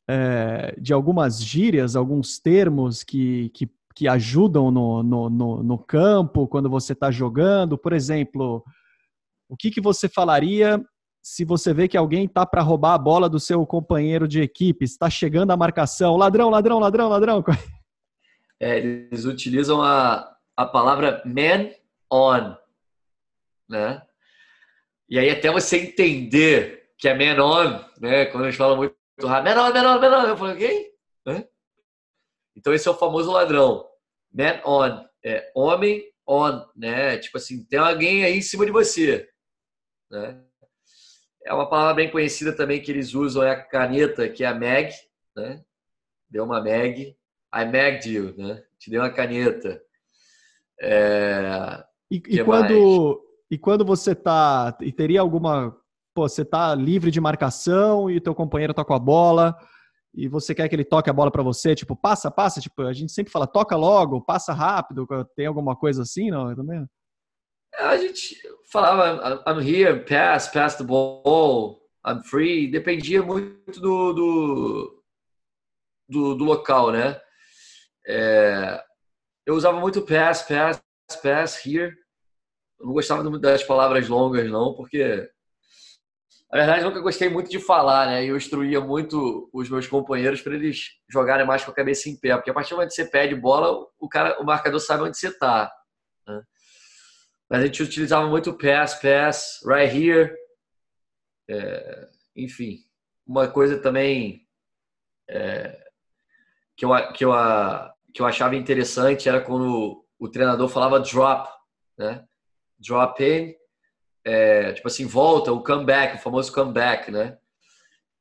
É, 0.09 0.77
de 0.79 0.93
algumas 0.93 1.43
gírias, 1.43 1.97
alguns 1.97 2.39
termos 2.39 3.03
que, 3.03 3.49
que, 3.51 3.71
que 3.95 4.07
ajudam 4.09 4.71
no, 4.71 5.03
no, 5.03 5.31
no, 5.31 5.63
no 5.63 5.79
campo 5.79 6.47
quando 6.47 6.69
você 6.69 6.93
está 6.93 7.11
jogando? 7.11 7.79
Por 7.79 7.93
exemplo, 7.93 8.65
o 9.49 9.57
que, 9.57 9.71
que 9.71 9.81
você 9.81 10.09
falaria 10.09 10.85
se 11.23 11.45
você 11.45 11.73
vê 11.73 11.87
que 11.87 11.97
alguém 11.97 12.25
está 12.25 12.47
para 12.47 12.63
roubar 12.63 12.95
a 12.95 12.99
bola 12.99 13.29
do 13.29 13.39
seu 13.39 13.65
companheiro 13.67 14.27
de 14.27 14.41
equipe, 14.41 14.85
está 14.85 15.11
chegando 15.11 15.51
a 15.51 15.57
marcação, 15.57 16.17
ladrão, 16.17 16.49
ladrão, 16.49 16.79
ladrão, 16.79 17.09
ladrão. 17.09 17.45
É, 18.59 18.79
eles 18.79 19.25
utilizam 19.25 19.83
a, 19.83 20.37
a 20.55 20.67
palavra 20.67 21.23
man 21.25 21.71
on, 22.13 22.55
né? 23.69 24.03
E 25.11 25.19
aí 25.19 25.29
até 25.29 25.51
você 25.51 25.79
entender 25.79 26.93
que 26.97 27.09
é 27.09 27.15
man 27.15 27.43
on, 27.43 27.85
né? 28.01 28.27
Quando 28.27 28.45
eles 28.45 28.57
falam 28.57 28.77
muito 28.77 28.97
rápido, 29.25 29.59
on, 29.59 29.73
man 30.01 30.23
on, 30.23 30.29
eu 30.29 30.37
falo, 30.37 30.57
quem? 30.57 30.91
Então 32.57 32.73
esse 32.73 32.87
é 32.87 32.91
o 32.91 32.97
famoso 32.97 33.33
ladrão, 33.33 33.89
man 34.33 34.61
on, 34.65 35.05
é 35.25 35.51
homem 35.55 36.05
on, 36.27 36.65
né? 36.77 37.19
Tipo 37.19 37.39
assim, 37.39 37.65
tem 37.65 37.79
alguém 37.79 38.25
aí 38.25 38.39
em 38.39 38.43
cima 38.43 38.65
de 38.65 38.71
você, 38.71 39.29
né? 40.11 40.43
É 41.45 41.55
uma 41.55 41.69
palavra 41.69 41.95
bem 41.95 42.11
conhecida 42.11 42.55
também 42.55 42.83
que 42.83 42.91
eles 42.91 43.15
usam, 43.15 43.43
é 43.43 43.51
a 43.51 43.63
caneta, 43.63 44.29
que 44.29 44.45
é 44.45 44.47
a 44.47 44.55
mag, 44.55 44.93
né? 45.35 45.65
Deu 46.29 46.45
uma 46.45 46.61
mag. 46.61 47.17
I 47.53 47.65
magged 47.65 48.09
you, 48.09 48.35
né? 48.37 48.63
Te 48.79 48.91
dei 48.91 48.99
uma 49.01 49.11
caneta. 49.11 49.83
É... 50.81 51.83
E, 52.11 52.23
e 52.29 52.45
quando, 52.45 53.23
e 53.51 53.59
quando 53.59 53.85
você 53.85 54.15
tá. 54.15 54.77
E 54.81 54.93
teria 54.93 55.21
alguma. 55.21 55.77
Pô, 56.15 56.29
você 56.29 56.45
tá 56.45 56.75
livre 56.75 57.11
de 57.11 57.21
marcação 57.21 58.11
e 58.11 58.17
o 58.17 58.21
teu 58.21 58.35
companheiro 58.35 58.75
tá 58.75 58.85
com 58.85 58.95
a 58.95 58.99
bola 58.99 59.57
e 60.15 60.29
você 60.29 60.55
quer 60.55 60.69
que 60.69 60.75
ele 60.75 60.85
toque 60.85 61.09
a 61.09 61.13
bola 61.13 61.31
para 61.31 61.43
você, 61.43 61.75
tipo, 61.75 61.95
passa, 61.95 62.31
passa, 62.31 62.61
tipo, 62.61 62.83
a 62.83 62.93
gente 62.93 63.13
sempre 63.13 63.33
fala, 63.33 63.47
toca 63.47 63.77
logo, 63.77 64.21
passa 64.21 64.53
rápido, 64.53 65.07
tem 65.37 65.47
alguma 65.47 65.77
coisa 65.77 66.03
assim, 66.03 66.31
não? 66.31 66.55
Também? 66.55 66.85
A 67.79 67.97
gente 67.97 68.37
falava, 68.71 69.43
I'm 69.47 69.61
here, 69.61 70.05
pass, 70.05 70.49
pass 70.49 70.75
the 70.75 70.85
ball, 70.85 71.81
I'm 72.05 72.23
free. 72.25 72.69
Dependia 72.69 73.23
muito 73.23 73.81
do, 73.81 74.13
do, 74.13 75.03
do, 76.09 76.35
do 76.35 76.45
local, 76.45 76.91
né? 76.91 77.21
É, 78.07 78.83
eu 79.47 79.55
usava 79.55 79.79
muito 79.79 80.03
pass, 80.03 80.43
pass, 80.43 80.83
pass, 81.23 81.65
here. 81.65 81.95
Eu 82.81 82.87
não 82.87 82.93
gostava 82.93 83.39
das 83.39 83.63
palavras 83.63 84.09
longas, 84.09 84.51
não, 84.51 84.75
porque 84.75 85.31
na 86.51 86.59
verdade, 86.59 86.83
nunca 86.83 87.01
gostei 87.01 87.29
muito 87.29 87.49
de 87.49 87.61
falar, 87.61 88.07
né? 88.09 88.25
E 88.25 88.29
eu 88.29 88.37
instruía 88.37 88.81
muito 88.81 89.49
os 89.53 89.71
meus 89.71 89.87
companheiros 89.87 90.43
para 90.43 90.55
eles 90.55 90.97
jogarem 91.09 91.47
mais 91.47 91.65
com 91.65 91.71
a 91.71 91.75
cabeça 91.75 92.09
em 92.09 92.17
pé, 92.17 92.35
porque 92.35 92.51
a 92.51 92.55
partir 92.55 92.71
do 92.71 92.77
momento 92.77 92.89
que 92.89 92.97
você 92.97 93.05
pede 93.05 93.37
bola, 93.37 93.87
o 94.01 94.09
cara, 94.09 94.41
o 94.41 94.45
marcador 94.45 94.81
sabe 94.81 95.05
onde 95.05 95.17
você 95.17 95.29
está. 95.29 95.73
Né? 96.27 96.43
Mas 97.49 97.63
a 97.63 97.67
gente 97.67 97.83
utilizava 97.85 98.27
muito 98.27 98.53
pass, 98.59 98.97
pass, 98.97 99.61
right 99.65 99.97
here. 99.97 100.35
É, 101.49 102.09
enfim, 102.35 102.79
uma 103.25 103.47
coisa 103.47 103.79
também 103.79 104.45
é, 105.29 105.79
que, 106.77 106.85
eu, 106.85 106.91
que, 107.13 107.25
eu, 107.25 107.33
que 108.13 108.23
eu 108.23 108.27
achava 108.27 108.57
interessante 108.57 109.29
era 109.29 109.41
quando 109.41 110.05
o 110.19 110.29
treinador 110.29 110.69
falava 110.69 110.99
drop, 110.99 111.49
né? 111.97 112.27
Drop 112.81 113.23
in, 113.23 113.55
é, 114.25 114.73
tipo 114.73 114.89
assim, 114.89 115.07
volta, 115.07 115.53
o 115.53 115.63
comeback, 115.63 116.17
o 116.17 116.21
famoso 116.21 116.53
comeback, 116.53 117.11
né? 117.11 117.39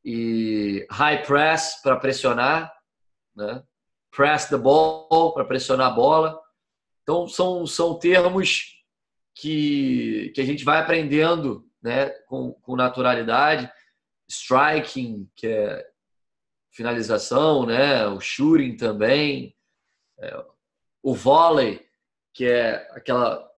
E 0.04 0.86
high 0.92 1.24
press 1.24 1.82
para 1.82 1.98
pressionar, 1.98 2.74
né? 3.36 3.64
Press 4.12 4.46
the 4.46 4.58
ball 4.58 5.34
para 5.34 5.46
pressionar 5.46 5.88
a 5.88 5.96
bola. 5.96 6.40
Então 7.04 7.28
são, 7.28 7.66
são 7.66 7.98
termos 7.98 8.80
que, 9.36 10.32
que 10.36 10.42
a 10.42 10.46
gente 10.46 10.64
vai 10.64 10.80
aprendendo 10.80 11.66
né, 11.82 12.10
com, 12.28 12.54
com 12.54 12.76
naturalidade. 12.76 13.72
Striking, 14.28 15.30
que 15.36 15.48
é 15.48 15.86
finalização, 16.72 17.66
né, 17.66 18.06
o 18.08 18.20
shooting 18.20 18.78
também, 18.78 19.56
é, 20.20 20.46
o 21.02 21.16
volley, 21.16 21.86
que 22.34 22.46
é 22.46 22.88
aquela 22.92 23.49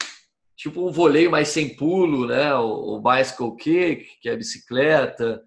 tipo 0.62 0.88
um 0.88 0.91
voleio 0.91 1.32
mais 1.32 1.47
sem 1.47 1.76
pulo, 1.76 2.28
né, 2.28 2.54
o, 2.54 2.95
o 2.95 3.02
bicycle 3.02 3.56
kick, 3.58 4.19
que 4.21 4.30
é 4.30 4.36
bicicleta. 4.36 5.43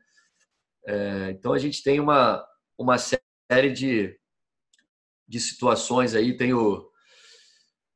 É, 0.85 1.31
então 1.31 1.53
a 1.53 1.59
gente 1.59 1.85
tem 1.85 2.01
uma, 2.01 2.45
uma 2.77 2.99
série 2.99 3.73
de, 3.73 4.19
de 5.29 5.39
situações 5.39 6.17
aí, 6.17 6.37
tem 6.37 6.53
o, 6.53 6.91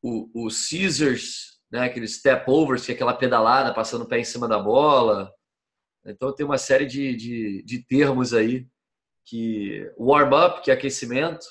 o, 0.00 0.46
o 0.46 0.48
scissors, 0.48 1.58
né? 1.72 1.80
Aqueles 1.80 2.14
step 2.14 2.48
overs, 2.48 2.86
que 2.86 2.92
é 2.92 2.94
aquela 2.94 3.12
pedalada 3.12 3.74
passando 3.74 4.02
o 4.02 4.08
pé 4.08 4.20
em 4.20 4.24
cima 4.24 4.46
da 4.46 4.60
bola. 4.60 5.28
Então 6.06 6.32
tem 6.32 6.46
uma 6.46 6.56
série 6.56 6.86
de, 6.86 7.16
de, 7.16 7.64
de 7.64 7.84
termos 7.84 8.32
aí 8.32 8.64
que 9.24 9.92
warm-up, 9.98 10.62
que 10.62 10.70
é 10.70 10.74
aquecimento, 10.74 11.44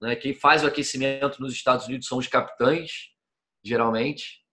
né? 0.00 0.16
Quem 0.16 0.32
faz 0.32 0.64
o 0.64 0.66
aquecimento 0.66 1.42
nos 1.42 1.52
Estados 1.52 1.86
Unidos 1.86 2.08
são 2.08 2.16
os 2.16 2.26
capitães, 2.26 3.10
geralmente. 3.62 4.43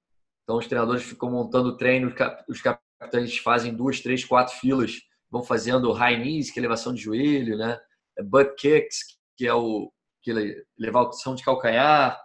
Então 0.52 0.60
os 0.60 0.68
treinadores 0.68 1.04
ficam 1.04 1.32
montando 1.32 1.70
o 1.70 1.78
treino, 1.78 2.14
os 2.50 2.62
capitães 2.62 3.38
fazem 3.38 3.74
duas, 3.74 4.02
três, 4.02 4.26
quatro 4.26 4.54
filas, 4.54 5.00
vão 5.30 5.42
fazendo 5.42 5.94
high 5.94 6.18
knees, 6.18 6.52
que 6.52 6.60
é 6.60 6.62
elevação 6.62 6.94
de 6.94 7.02
joelho, 7.02 7.58
né? 7.58 7.80
Butt 8.22 8.56
kicks, 8.58 9.18
que 9.38 9.48
é 9.48 9.54
o 9.54 9.90
que 10.22 10.30
é 10.30 10.62
elevação 10.78 11.36
de 11.36 11.44
calcanhar, 11.44 12.22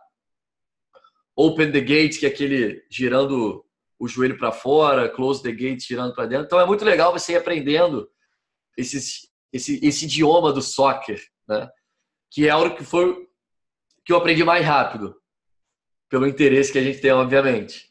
open 1.36 1.70
the 1.70 1.80
gate, 1.80 2.18
que 2.18 2.26
é 2.26 2.28
aquele 2.28 2.84
girando 2.90 3.64
o 3.96 4.08
joelho 4.08 4.36
para 4.36 4.50
fora, 4.50 5.08
close 5.08 5.40
the 5.40 5.52
gate 5.52 5.86
girando 5.86 6.12
para 6.12 6.26
dentro. 6.26 6.46
Então 6.46 6.58
é 6.58 6.66
muito 6.66 6.84
legal 6.84 7.12
você 7.12 7.34
ir 7.34 7.36
aprendendo 7.36 8.10
esse, 8.76 9.28
esse, 9.52 10.04
idioma 10.04 10.52
do 10.52 10.60
soccer, 10.60 11.24
né? 11.46 11.70
Que 12.28 12.48
é 12.48 12.56
o 12.56 12.74
que 12.74 12.82
foi 12.82 13.24
que 14.04 14.12
eu 14.12 14.16
aprendi 14.16 14.42
mais 14.42 14.66
rápido, 14.66 15.14
pelo 16.08 16.26
interesse 16.26 16.72
que 16.72 16.78
a 16.78 16.82
gente 16.82 17.00
tem, 17.00 17.12
obviamente. 17.12 17.86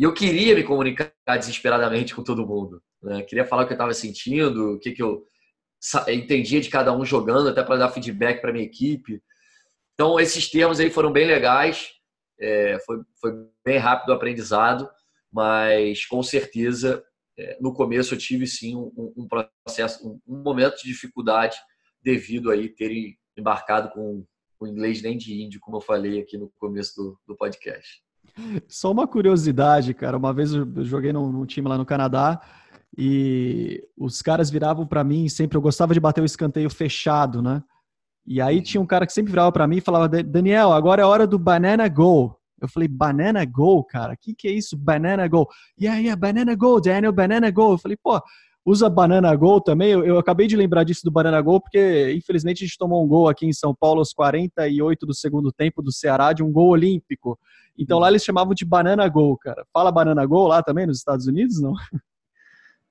E 0.00 0.02
eu 0.02 0.14
queria 0.14 0.54
me 0.54 0.64
comunicar 0.64 1.12
desesperadamente 1.26 2.14
com 2.14 2.24
todo 2.24 2.46
mundo. 2.46 2.82
Né? 3.02 3.20
Queria 3.20 3.44
falar 3.44 3.64
o 3.64 3.66
que 3.66 3.74
eu 3.74 3.76
estava 3.76 3.92
sentindo, 3.92 4.76
o 4.76 4.78
que, 4.78 4.92
que 4.92 5.02
eu 5.02 5.26
entendia 6.08 6.58
de 6.58 6.70
cada 6.70 6.90
um 6.90 7.04
jogando, 7.04 7.50
até 7.50 7.62
para 7.62 7.76
dar 7.76 7.90
feedback 7.90 8.40
para 8.40 8.50
minha 8.50 8.64
equipe. 8.64 9.22
Então, 9.92 10.18
esses 10.18 10.50
termos 10.50 10.80
aí 10.80 10.88
foram 10.88 11.12
bem 11.12 11.26
legais. 11.26 11.90
É, 12.40 12.78
foi, 12.86 12.96
foi 13.20 13.32
bem 13.62 13.76
rápido 13.76 14.08
o 14.08 14.12
aprendizado, 14.14 14.88
mas 15.30 16.06
com 16.06 16.22
certeza 16.22 17.04
é, 17.38 17.58
no 17.60 17.74
começo 17.74 18.14
eu 18.14 18.18
tive 18.18 18.46
sim 18.46 18.74
um, 18.74 19.12
um 19.14 19.28
processo, 19.28 20.08
um, 20.08 20.18
um, 20.26 20.42
momento 20.42 20.78
de 20.78 20.84
dificuldade 20.84 21.58
devido 22.02 22.50
aí 22.50 22.70
terem 22.70 23.18
embarcado 23.36 23.90
com 23.90 24.24
o 24.60 24.66
inglês 24.66 25.02
nem 25.02 25.18
de 25.18 25.42
índio, 25.42 25.60
como 25.60 25.76
eu 25.76 25.82
falei 25.82 26.22
aqui 26.22 26.38
no 26.38 26.50
começo 26.58 26.94
do, 26.96 27.20
do 27.26 27.36
podcast. 27.36 28.02
Só 28.68 28.90
uma 28.90 29.06
curiosidade, 29.06 29.94
cara. 29.94 30.16
Uma 30.16 30.32
vez 30.32 30.52
eu 30.52 30.66
joguei 30.84 31.12
num, 31.12 31.30
num 31.30 31.46
time 31.46 31.68
lá 31.68 31.76
no 31.76 31.86
Canadá 31.86 32.40
e 32.96 33.82
os 33.96 34.20
caras 34.20 34.50
viravam 34.50 34.86
para 34.86 35.04
mim 35.04 35.28
sempre. 35.28 35.56
Eu 35.56 35.62
gostava 35.62 35.94
de 35.94 36.00
bater 36.00 36.20
o 36.20 36.26
escanteio 36.26 36.70
fechado, 36.70 37.40
né? 37.42 37.62
E 38.26 38.40
aí 38.40 38.62
tinha 38.62 38.80
um 38.80 38.86
cara 38.86 39.06
que 39.06 39.12
sempre 39.12 39.30
virava 39.30 39.50
para 39.50 39.66
mim 39.66 39.78
e 39.78 39.82
falava: 39.82 40.08
Daniel, 40.08 40.72
agora 40.72 41.02
é 41.02 41.04
hora 41.04 41.26
do 41.26 41.38
Banana 41.38 41.88
Go. 41.88 42.36
Eu 42.60 42.68
falei: 42.68 42.88
Banana 42.88 43.44
Go, 43.44 43.82
cara? 43.84 44.14
O 44.14 44.16
que, 44.16 44.34
que 44.34 44.48
é 44.48 44.52
isso? 44.52 44.76
Banana 44.76 45.26
Go. 45.26 45.48
Yeah, 45.80 45.98
yeah, 46.00 46.20
Banana 46.20 46.54
Go, 46.54 46.80
Daniel, 46.80 47.12
Banana 47.12 47.50
Go. 47.50 47.72
Eu 47.72 47.78
falei: 47.78 47.96
pô, 47.96 48.20
usa 48.64 48.88
Banana 48.88 49.34
Go 49.34 49.60
também. 49.60 49.90
Eu, 49.90 50.04
eu, 50.04 50.18
acabei 50.18 50.46
de 50.46 50.56
lembrar 50.56 50.84
disso 50.84 51.02
do 51.04 51.10
Banana 51.10 51.40
Go, 51.40 51.60
porque 51.60 52.12
infelizmente 52.12 52.64
a 52.64 52.66
gente 52.66 52.78
tomou 52.78 53.04
um 53.04 53.08
gol 53.08 53.28
aqui 53.28 53.46
em 53.46 53.52
São 53.52 53.74
Paulo 53.74 54.00
aos 54.00 54.12
48 54.12 55.06
do 55.06 55.14
segundo 55.14 55.52
tempo 55.52 55.82
do 55.82 55.92
Ceará, 55.92 56.32
de 56.32 56.42
um 56.42 56.52
gol 56.52 56.68
olímpico. 56.68 57.38
Então 57.78 57.98
lá 57.98 58.08
eles 58.08 58.24
chamavam 58.24 58.54
de 58.54 58.64
Banana 58.64 59.08
Go, 59.08 59.36
cara. 59.38 59.64
Fala 59.72 59.90
Banana 59.90 60.24
Go 60.26 60.46
lá 60.46 60.62
também 60.62 60.86
nos 60.86 60.98
Estados 60.98 61.26
Unidos, 61.26 61.60
não? 61.60 61.74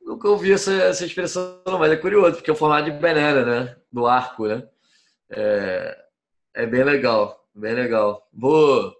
Nunca 0.01 0.27
ouvi 0.27 0.51
essa, 0.51 0.73
essa 0.73 1.05
expressão, 1.05 1.61
mas 1.77 1.91
é 1.91 1.95
curioso, 1.95 2.37
porque 2.37 2.49
é 2.49 2.53
o 2.53 2.55
formato 2.55 2.89
de 2.89 2.97
banana, 2.97 3.45
né? 3.45 3.75
Do 3.91 4.07
arco, 4.07 4.47
né? 4.47 4.63
É, 5.29 5.97
é 6.55 6.65
bem 6.65 6.83
legal, 6.83 7.45
bem 7.53 7.75
legal. 7.75 8.27
Vou, 8.33 8.91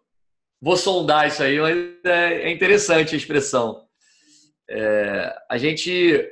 vou 0.62 0.78
sondar 0.78 1.28
isso 1.28 1.42
aí, 1.42 1.60
mas 1.60 1.76
é, 2.04 2.44
é 2.44 2.52
interessante 2.52 3.16
a 3.16 3.18
expressão. 3.18 3.88
É, 4.70 5.36
a 5.50 5.58
gente 5.58 6.30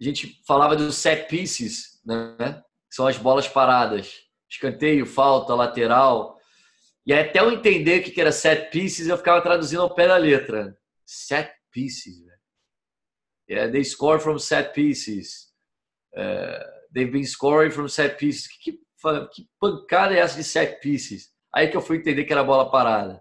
a 0.00 0.04
gente 0.04 0.40
falava 0.46 0.74
dos 0.74 0.96
set 0.96 1.28
pieces, 1.28 2.00
né? 2.04 2.62
São 2.90 3.06
as 3.06 3.18
bolas 3.18 3.46
paradas, 3.46 4.20
escanteio, 4.48 5.06
falta, 5.06 5.54
lateral. 5.54 6.38
E 7.06 7.12
até 7.12 7.40
eu 7.40 7.52
entender 7.52 8.00
o 8.00 8.02
que 8.02 8.20
era 8.20 8.32
set 8.32 8.70
pieces, 8.70 9.08
eu 9.08 9.16
ficava 9.16 9.40
traduzindo 9.42 9.82
ao 9.82 9.94
pé 9.94 10.08
da 10.08 10.16
letra. 10.16 10.76
Set 11.04 11.52
pieces. 11.70 12.24
Né? 12.24 12.34
Yeah, 13.50 13.72
they 13.72 13.84
score 13.84 14.20
from 14.20 14.38
set 14.38 14.72
pieces. 14.72 15.48
Uh, 16.16 16.64
they've 16.92 17.12
been 17.12 17.24
scoring 17.24 17.70
from 17.70 17.88
set 17.88 18.16
pieces. 18.16 18.46
Que, 18.46 18.72
que, 18.72 18.80
que 19.32 19.48
pancada 19.60 20.14
é 20.14 20.18
essa 20.18 20.36
de 20.36 20.44
set 20.44 20.80
pieces? 20.80 21.30
Aí 21.54 21.68
que 21.68 21.76
eu 21.76 21.80
fui 21.80 21.96
entender 21.96 22.24
que 22.24 22.32
era 22.32 22.44
bola 22.44 22.70
parada. 22.70 23.20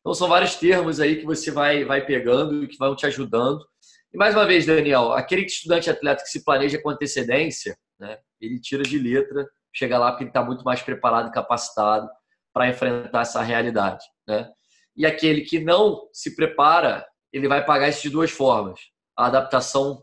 Então 0.00 0.14
são 0.14 0.28
vários 0.28 0.56
termos 0.56 1.00
aí 1.00 1.16
que 1.16 1.26
você 1.26 1.50
vai, 1.50 1.84
vai 1.84 2.04
pegando 2.04 2.64
e 2.64 2.68
que 2.68 2.78
vão 2.78 2.96
te 2.96 3.06
ajudando. 3.06 3.64
E 4.12 4.16
mais 4.16 4.34
uma 4.34 4.46
vez, 4.46 4.64
Daniel, 4.64 5.12
aquele 5.12 5.44
estudante 5.44 5.90
atleta 5.90 6.22
que 6.22 6.30
se 6.30 6.44
planeja 6.44 6.80
com 6.80 6.90
antecedência, 6.90 7.76
né, 7.98 8.18
ele 8.40 8.60
tira 8.60 8.82
de 8.82 8.98
letra, 8.98 9.46
chega 9.72 9.98
lá 9.98 10.10
porque 10.10 10.24
ele 10.24 10.30
está 10.30 10.42
muito 10.42 10.64
mais 10.64 10.82
preparado 10.82 11.28
e 11.28 11.32
capacitado 11.32 12.08
para 12.52 12.68
enfrentar 12.68 13.22
essa 13.22 13.42
realidade. 13.42 14.04
Né? 14.26 14.50
E 14.96 15.06
aquele 15.06 15.42
que 15.42 15.60
não 15.60 16.08
se 16.12 16.34
prepara, 16.34 17.06
ele 17.32 17.48
vai 17.48 17.64
pagar 17.64 17.88
isso 17.88 18.02
de 18.02 18.10
duas 18.10 18.30
formas. 18.30 18.80
A 19.16 19.26
adaptação, 19.26 20.02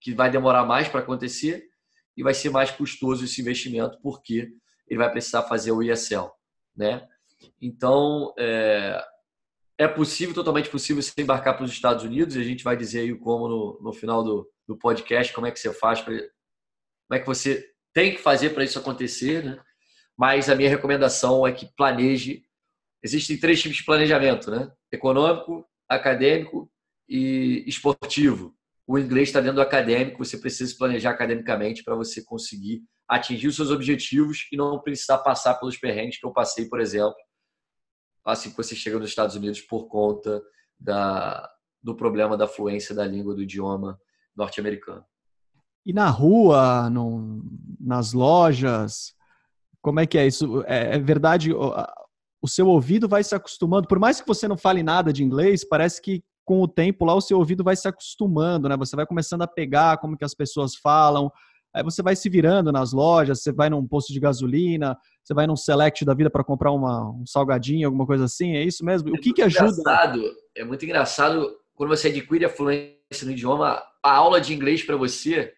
que 0.00 0.14
vai 0.14 0.30
demorar 0.30 0.64
mais 0.64 0.88
para 0.88 1.00
acontecer, 1.00 1.64
e 2.16 2.22
vai 2.22 2.32
ser 2.32 2.50
mais 2.50 2.70
custoso 2.70 3.24
esse 3.24 3.40
investimento, 3.40 3.98
porque 4.00 4.48
ele 4.88 4.98
vai 4.98 5.10
precisar 5.10 5.42
fazer 5.42 5.72
o 5.72 5.82
ESL. 5.82 6.30
Né? 6.74 7.06
Então, 7.60 8.32
é, 8.38 9.04
é 9.78 9.86
possível, 9.86 10.34
totalmente 10.34 10.70
possível, 10.70 11.02
você 11.02 11.12
embarcar 11.20 11.54
para 11.54 11.64
os 11.64 11.72
Estados 11.72 12.04
Unidos, 12.04 12.36
e 12.36 12.40
a 12.40 12.44
gente 12.44 12.64
vai 12.64 12.76
dizer 12.76 13.00
aí 13.00 13.14
como 13.14 13.48
no, 13.48 13.80
no 13.82 13.92
final 13.92 14.24
do, 14.24 14.50
do 14.66 14.76
podcast, 14.76 15.32
como 15.32 15.46
é 15.46 15.50
que 15.50 15.58
você 15.58 15.72
faz, 15.72 16.00
pra, 16.00 16.14
como 16.14 17.12
é 17.12 17.18
que 17.20 17.26
você 17.26 17.70
tem 17.92 18.14
que 18.14 18.22
fazer 18.22 18.50
para 18.50 18.64
isso 18.64 18.78
acontecer, 18.78 19.44
né? 19.44 19.58
Mas 20.16 20.48
a 20.48 20.54
minha 20.54 20.70
recomendação 20.70 21.46
é 21.46 21.52
que 21.52 21.68
planeje. 21.76 22.42
Existem 23.02 23.38
três 23.38 23.60
tipos 23.60 23.76
de 23.76 23.84
planejamento, 23.84 24.50
né? 24.50 24.70
Econômico, 24.90 25.66
acadêmico 25.88 26.70
e 27.08 27.62
esportivo. 27.66 28.54
O 28.86 28.98
inglês 28.98 29.28
está 29.28 29.40
dentro 29.40 29.56
do 29.56 29.62
acadêmico, 29.62 30.24
você 30.24 30.38
precisa 30.38 30.70
se 30.70 30.78
planejar 30.78 31.10
academicamente 31.10 31.82
para 31.82 31.94
você 31.94 32.24
conseguir 32.24 32.82
atingir 33.08 33.48
os 33.48 33.56
seus 33.56 33.70
objetivos 33.70 34.46
e 34.52 34.56
não 34.56 34.80
precisar 34.80 35.18
passar 35.18 35.54
pelos 35.54 35.76
perrengues 35.76 36.18
que 36.18 36.26
eu 36.26 36.32
passei, 36.32 36.68
por 36.68 36.80
exemplo, 36.80 37.14
assim 38.32 38.50
que 38.50 38.56
você 38.56 38.74
chega 38.74 38.98
nos 38.98 39.08
Estados 39.08 39.36
Unidos 39.36 39.60
por 39.60 39.86
conta 39.86 40.42
da, 40.78 41.48
do 41.82 41.94
problema 41.94 42.36
da 42.36 42.48
fluência 42.48 42.94
da 42.94 43.06
língua 43.06 43.34
do 43.34 43.42
idioma 43.42 43.98
norte-americano. 44.36 45.04
E 45.84 45.92
na 45.92 46.10
rua, 46.10 46.90
no, 46.90 47.42
nas 47.78 48.12
lojas, 48.12 49.14
como 49.80 50.00
é 50.00 50.06
que 50.06 50.18
é 50.18 50.26
isso? 50.26 50.64
É, 50.66 50.96
é 50.96 50.98
verdade, 50.98 51.52
o, 51.52 51.72
o 52.42 52.48
seu 52.48 52.66
ouvido 52.66 53.08
vai 53.08 53.22
se 53.22 53.34
acostumando, 53.34 53.86
por 53.86 53.98
mais 53.98 54.20
que 54.20 54.26
você 54.26 54.48
não 54.48 54.56
fale 54.56 54.82
nada 54.82 55.12
de 55.12 55.22
inglês, 55.22 55.64
parece 55.64 56.02
que 56.02 56.24
com 56.44 56.60
o 56.60 56.68
tempo 56.68 57.04
lá 57.04 57.14
o 57.14 57.20
seu 57.20 57.38
ouvido 57.38 57.64
vai 57.64 57.74
se 57.74 57.88
acostumando, 57.88 58.68
né? 58.68 58.76
Você 58.76 58.94
vai 58.94 59.06
começando 59.06 59.42
a 59.42 59.48
pegar 59.48 59.98
como 59.98 60.16
que 60.16 60.24
as 60.24 60.34
pessoas 60.34 60.76
falam, 60.76 61.30
aí 61.74 61.82
você 61.82 62.02
vai 62.02 62.14
se 62.14 62.28
virando 62.28 62.70
nas 62.70 62.92
lojas, 62.92 63.42
você 63.42 63.52
vai 63.52 63.68
num 63.68 63.86
posto 63.86 64.12
de 64.12 64.20
gasolina, 64.20 64.96
você 65.26 65.34
vai 65.34 65.46
num 65.46 65.56
select 65.56 66.04
da 66.04 66.14
vida 66.14 66.30
para 66.30 66.44
comprar 66.44 66.70
uma, 66.70 67.10
um 67.10 67.26
salgadinho, 67.26 67.88
alguma 67.88 68.06
coisa 68.06 68.26
assim, 68.26 68.54
é 68.54 68.62
isso 68.62 68.84
mesmo? 68.84 69.10
O 69.10 69.20
que 69.20 69.32
que 69.32 69.42
ajuda? 69.42 69.66
É 70.54 70.62
muito 70.64 70.84
engraçado 70.84 71.58
quando 71.74 71.88
você 71.90 72.08
adquire 72.08 72.44
a 72.44 72.48
fluência 72.48 73.24
no 73.24 73.32
idioma, 73.32 73.82
a 74.02 74.12
aula 74.12 74.40
de 74.40 74.54
inglês 74.54 74.84
para 74.84 74.96
você 74.96 75.52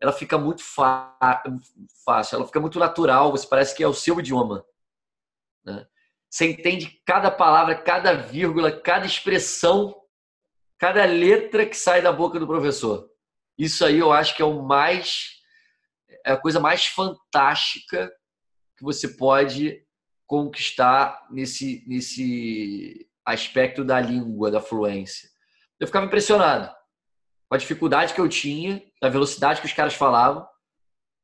ela 0.00 0.12
fica 0.12 0.36
muito 0.36 0.64
fácil, 0.64 2.36
ela 2.36 2.46
fica 2.46 2.58
muito 2.58 2.76
natural, 2.76 3.30
você 3.30 3.46
parece 3.46 3.76
que 3.76 3.84
é 3.84 3.86
o 3.86 3.94
seu 3.94 4.18
idioma. 4.18 4.64
Né? 5.64 5.86
Você 6.28 6.50
entende 6.50 7.00
cada 7.06 7.30
palavra, 7.30 7.76
cada 7.76 8.12
vírgula, 8.12 8.72
cada 8.72 9.06
expressão, 9.06 9.94
cada 10.76 11.04
letra 11.04 11.64
que 11.64 11.76
sai 11.76 12.02
da 12.02 12.10
boca 12.10 12.40
do 12.40 12.48
professor. 12.48 13.08
Isso 13.56 13.84
aí 13.84 13.98
eu 13.98 14.10
acho 14.10 14.34
que 14.34 14.42
é 14.42 14.44
o 14.44 14.62
mais 14.62 15.40
é 16.24 16.32
a 16.32 16.36
coisa 16.36 16.58
mais 16.58 16.86
fantástica 16.86 18.12
que 18.82 18.84
você 18.84 19.06
pode 19.06 19.86
conquistar 20.26 21.28
nesse 21.30 21.84
nesse 21.86 23.08
aspecto 23.24 23.84
da 23.84 24.00
língua, 24.00 24.50
da 24.50 24.60
fluência. 24.60 25.28
Eu 25.78 25.86
ficava 25.86 26.06
impressionado 26.06 26.74
com 27.48 27.54
a 27.54 27.58
dificuldade 27.58 28.12
que 28.12 28.20
eu 28.20 28.28
tinha, 28.28 28.82
da 29.00 29.08
velocidade 29.08 29.60
que 29.60 29.66
os 29.66 29.72
caras 29.72 29.94
falavam, 29.94 30.46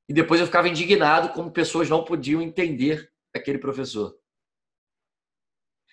e 0.09 0.15
depois 0.15 0.41
eu 0.41 0.47
ficava 0.47 0.69
indignado 0.69 1.31
como 1.33 1.51
pessoas 1.51 1.89
não 1.89 2.05
podiam 2.05 2.41
entender 2.41 3.11
aquele 3.35 3.59
professor. 3.59 4.17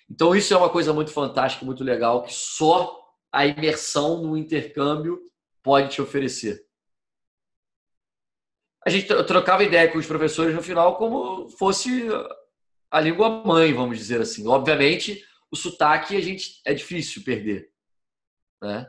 Então 0.09 0.35
isso 0.35 0.53
é 0.53 0.57
uma 0.57 0.69
coisa 0.69 0.93
muito 0.93 1.09
fantástica, 1.11 1.65
muito 1.65 1.83
legal, 1.83 2.23
que 2.23 2.33
só 2.33 3.03
a 3.31 3.47
imersão 3.47 4.21
no 4.21 4.37
intercâmbio 4.37 5.19
pode 5.63 5.89
te 5.89 6.01
oferecer. 6.01 6.64
A 8.85 8.89
gente 8.89 9.07
trocava 9.25 9.63
ideia 9.63 9.91
com 9.91 9.97
os 9.97 10.05
professores 10.05 10.53
no 10.53 10.61
final 10.61 10.95
como 10.97 11.49
fosse 11.49 12.07
a 12.91 12.99
língua 12.99 13.43
mãe, 13.43 13.73
vamos 13.73 13.97
dizer 13.97 14.21
assim. 14.21 14.47
Obviamente, 14.47 15.23
o 15.51 15.55
sotaque 15.55 16.15
a 16.15 16.21
gente 16.21 16.61
é 16.65 16.73
difícil 16.73 17.23
perder, 17.23 17.69
né? 18.61 18.87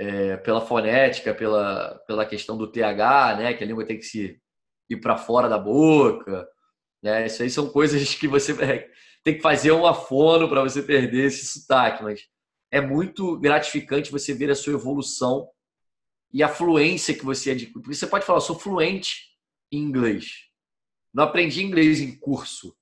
é, 0.00 0.38
pela 0.38 0.62
fonética, 0.62 1.34
pela, 1.34 2.02
pela 2.06 2.24
questão 2.24 2.56
do 2.56 2.72
TH, 2.72 3.36
né? 3.36 3.52
Que 3.52 3.62
a 3.62 3.66
língua 3.66 3.84
tem 3.84 3.98
que 3.98 4.04
se 4.04 4.40
ir 4.88 4.96
para 4.96 5.18
fora 5.18 5.46
da 5.46 5.58
boca. 5.58 6.48
Né? 7.02 7.26
Isso 7.26 7.42
aí 7.42 7.50
são 7.50 7.68
coisas 7.68 8.14
que 8.14 8.26
você 8.26 8.54
tem 9.22 9.34
que 9.34 9.42
fazer 9.42 9.72
um 9.72 9.86
afono 9.86 10.48
para 10.48 10.62
você 10.62 10.82
perder 10.82 11.26
esse 11.26 11.44
sotaque, 11.44 12.02
mas 12.02 12.22
é 12.72 12.80
muito 12.80 13.38
gratificante 13.38 14.10
você 14.10 14.32
ver 14.32 14.50
a 14.50 14.54
sua 14.54 14.72
evolução 14.72 15.46
e 16.32 16.42
a 16.42 16.48
fluência 16.48 17.14
que 17.14 17.24
você 17.24 17.50
adquire. 17.52 17.72
Porque 17.72 17.94
você 17.94 18.06
pode 18.06 18.24
falar, 18.24 18.40
sou 18.40 18.58
fluente 18.58 19.36
em 19.72 19.78
inglês. 19.78 20.48
Não 21.12 21.24
aprendi 21.24 21.62
inglês 21.62 22.00
em 22.00 22.16
curso. 22.18 22.76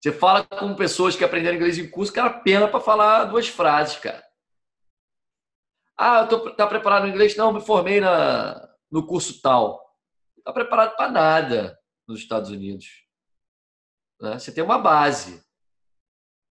Você 0.00 0.12
fala 0.12 0.44
com 0.44 0.74
pessoas 0.74 1.14
que 1.14 1.24
aprenderam 1.24 1.56
inglês 1.56 1.78
em 1.78 1.90
curso, 1.90 2.12
cara, 2.12 2.40
pena 2.40 2.68
para 2.68 2.80
falar 2.80 3.24
duas 3.24 3.48
frases, 3.48 3.98
cara. 3.98 4.24
Ah, 5.96 6.20
eu 6.20 6.28
tô, 6.28 6.54
tá 6.54 6.66
preparado 6.66 7.02
no 7.02 7.10
inglês? 7.10 7.36
Não, 7.36 7.52
me 7.52 7.60
formei 7.60 8.00
na, 8.00 8.74
no 8.90 9.06
curso 9.06 9.42
tal. 9.42 9.94
Não 10.36 10.44
tá 10.44 10.52
preparado 10.52 10.96
para 10.96 11.10
nada 11.10 11.78
nos 12.08 12.20
Estados 12.20 12.48
Unidos. 12.50 13.04
Né? 14.18 14.38
Você 14.38 14.52
tem 14.52 14.64
uma 14.64 14.78
base. 14.78 15.44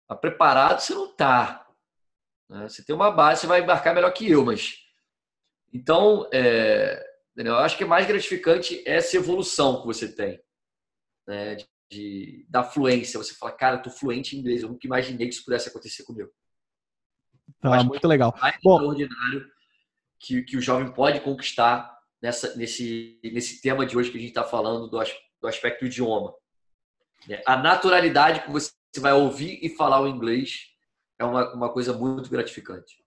Tá 0.07 0.15
preparado, 0.15 0.81
você 0.81 0.95
não 0.95 1.15
tá. 1.15 1.67
Né? 2.49 2.69
Você 2.69 2.85
tem 2.85 2.95
uma 2.95 3.11
base, 3.11 3.43
você 3.43 3.47
vai 3.47 3.63
embarcar 3.63 3.95
melhor 3.95 4.13
que 4.13 4.31
eu, 4.31 4.45
mas. 4.45 4.77
Então, 5.73 6.29
é, 6.33 7.05
eu 7.37 7.57
acho 7.57 7.77
que 7.77 7.85
é 7.85 7.87
mais 7.87 8.07
gratificante 8.07 8.83
essa 8.87 9.17
evolução 9.17 9.81
que 9.81 9.87
você 9.87 10.11
tem. 10.13 10.41
Né? 11.27 11.57
De, 11.57 11.67
de, 11.91 12.47
da 12.49 12.63
fluência. 12.63 13.19
Você 13.19 13.35
fala, 13.35 13.53
cara, 13.53 13.77
eu 13.77 13.83
tô 13.83 13.91
fluente 13.91 14.37
em 14.37 14.41
inglês. 14.41 14.63
Eu 14.63 14.69
nunca 14.69 14.87
imaginei 14.87 15.29
que 15.29 15.35
isso 15.35 15.45
pudesse 15.45 15.69
acontecer 15.69 16.05
comigo. 16.05 16.31
Tá, 17.61 17.83
muito 17.83 18.07
legal. 18.07 18.35
Mais 18.41 18.57
Bom, 18.63 18.77
extraordinário 18.77 19.51
que, 20.19 20.43
que 20.43 20.57
o 20.57 20.61
jovem 20.61 20.93
pode 20.93 21.21
conquistar 21.21 21.97
nessa, 22.21 22.55
nesse, 22.57 23.21
nesse 23.23 23.61
tema 23.61 23.87
de 23.87 23.97
hoje 23.97 24.11
que 24.11 24.19
a 24.19 24.21
gente 24.21 24.31
está 24.31 24.45
falando 24.45 24.89
do, 24.89 24.99
do 25.41 25.49
aspecto 25.49 25.87
idioma. 25.87 26.35
É, 27.29 27.43
a 27.47 27.57
naturalidade 27.57 28.43
que 28.43 28.51
você 28.51 28.73
vai 28.99 29.13
ouvir 29.13 29.59
e 29.63 29.69
falar 29.69 30.01
o 30.01 30.09
inglês 30.09 30.69
é 31.19 31.25
uma, 31.25 31.53
uma 31.55 31.73
coisa 31.73 31.93
muito 31.93 32.31
gratificante. 32.31 32.98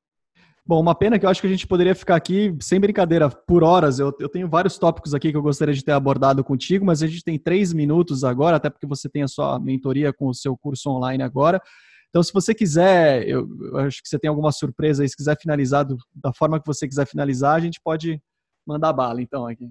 Bom, 0.71 0.79
uma 0.79 0.95
pena 0.95 1.19
que 1.19 1.25
eu 1.25 1.29
acho 1.29 1.41
que 1.41 1.47
a 1.47 1.49
gente 1.49 1.67
poderia 1.67 1.93
ficar 1.93 2.15
aqui, 2.15 2.55
sem 2.61 2.79
brincadeira, 2.79 3.29
por 3.29 3.61
horas. 3.61 3.99
Eu, 3.99 4.15
eu 4.17 4.29
tenho 4.29 4.47
vários 4.47 4.77
tópicos 4.77 5.13
aqui 5.13 5.29
que 5.29 5.35
eu 5.35 5.41
gostaria 5.41 5.73
de 5.73 5.83
ter 5.83 5.91
abordado 5.91 6.41
contigo, 6.45 6.85
mas 6.85 7.03
a 7.03 7.07
gente 7.07 7.25
tem 7.25 7.37
três 7.37 7.73
minutos 7.73 8.23
agora, 8.23 8.55
até 8.55 8.69
porque 8.69 8.87
você 8.87 9.09
tem 9.09 9.21
a 9.21 9.27
sua 9.27 9.59
mentoria 9.59 10.13
com 10.13 10.27
o 10.27 10.33
seu 10.33 10.55
curso 10.55 10.89
online 10.89 11.23
agora. 11.23 11.61
Então, 12.07 12.23
se 12.23 12.31
você 12.31 12.55
quiser, 12.55 13.27
eu, 13.27 13.49
eu 13.63 13.79
acho 13.79 14.01
que 14.01 14.07
você 14.07 14.17
tem 14.17 14.29
alguma 14.29 14.49
surpresa 14.49 15.03
aí, 15.03 15.09
se 15.09 15.17
quiser 15.17 15.37
finalizar 15.37 15.83
do, 15.83 15.97
da 16.15 16.31
forma 16.31 16.57
que 16.57 16.65
você 16.65 16.87
quiser 16.87 17.05
finalizar, 17.05 17.55
a 17.55 17.59
gente 17.59 17.81
pode 17.83 18.21
mandar 18.65 18.93
bala, 18.93 19.21
então, 19.21 19.45
aqui. 19.45 19.69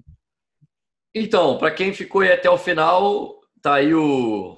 Então, 1.15 1.57
para 1.57 1.71
quem 1.71 1.95
ficou 1.95 2.21
aí 2.21 2.31
até 2.31 2.47
o 2.47 2.59
final, 2.59 3.41
tá 3.59 3.73
aí 3.73 3.91
o, 3.91 4.55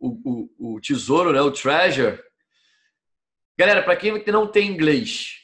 o, 0.00 0.48
o, 0.58 0.76
o 0.76 0.80
tesouro, 0.80 1.30
né? 1.30 1.42
o 1.42 1.50
treasure. 1.50 2.29
Galera, 3.60 3.82
para 3.82 3.94
quem 3.94 4.24
não 4.28 4.46
tem 4.46 4.70
inglês, 4.70 5.34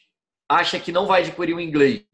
acha 0.49 0.81
que 0.81 0.91
não 0.91 1.05
vai 1.05 1.21
adquirir 1.21 1.55
o 1.55 1.61
inglês, 1.61 2.07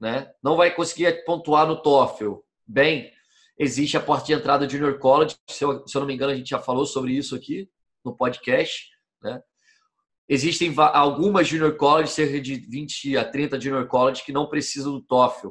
né? 0.00 0.32
não 0.40 0.56
vai 0.56 0.72
conseguir 0.72 1.24
pontuar 1.24 1.66
no 1.66 1.82
TOEFL, 1.82 2.34
bem, 2.64 3.12
existe 3.58 3.96
a 3.96 4.00
porta 4.00 4.26
de 4.26 4.32
entrada 4.34 4.64
do 4.64 4.70
Junior 4.70 4.96
College, 5.00 5.36
se 5.50 5.64
eu, 5.64 5.84
se 5.88 5.96
eu 5.96 5.98
não 6.02 6.06
me 6.06 6.14
engano, 6.14 6.30
a 6.30 6.36
gente 6.36 6.50
já 6.50 6.60
falou 6.60 6.86
sobre 6.86 7.14
isso 7.14 7.34
aqui 7.34 7.68
no 8.04 8.16
podcast. 8.16 8.90
Né? 9.20 9.42
Existem 10.28 10.72
algumas 10.76 11.48
junior 11.48 11.76
college, 11.76 12.12
cerca 12.12 12.40
de 12.40 12.54
20 12.54 13.16
a 13.16 13.28
30 13.28 13.60
junior 13.60 13.88
college, 13.88 14.22
que 14.22 14.30
não 14.30 14.48
precisam 14.48 14.92
do 14.92 15.02
TOEFL 15.02 15.50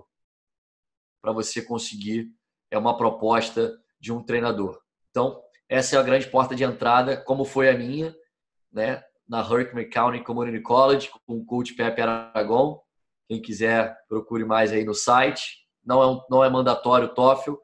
para 1.22 1.34
você 1.34 1.62
conseguir 1.62 2.32
é 2.72 2.78
uma 2.78 2.96
proposta 2.96 3.78
de 4.00 4.14
um 4.14 4.24
treinador. 4.24 4.80
Então, 5.10 5.44
essa 5.68 5.98
é 5.98 6.00
a 6.00 6.04
grande 6.04 6.26
porta 6.28 6.56
de 6.56 6.64
entrada, 6.64 7.18
como 7.18 7.44
foi 7.44 7.68
a 7.70 7.78
minha, 7.78 8.16
né? 8.72 9.04
Na 9.28 9.42
Herkimer 9.42 9.90
County 9.90 10.24
Community 10.24 10.62
College 10.62 11.10
com 11.26 11.38
o 11.38 11.46
coach 11.46 11.74
Pepe 11.74 12.02
Aragon. 12.02 12.82
Quem 13.28 13.42
quiser, 13.42 13.98
procure 14.08 14.46
mais 14.46 14.72
aí 14.72 14.84
no 14.84 14.94
site. 14.94 15.66
Não 15.84 16.02
é, 16.02 16.08
um, 16.08 16.22
não 16.30 16.44
é 16.44 16.50
mandatório 16.50 17.08
o 17.08 17.14
TOEFL 17.14 17.56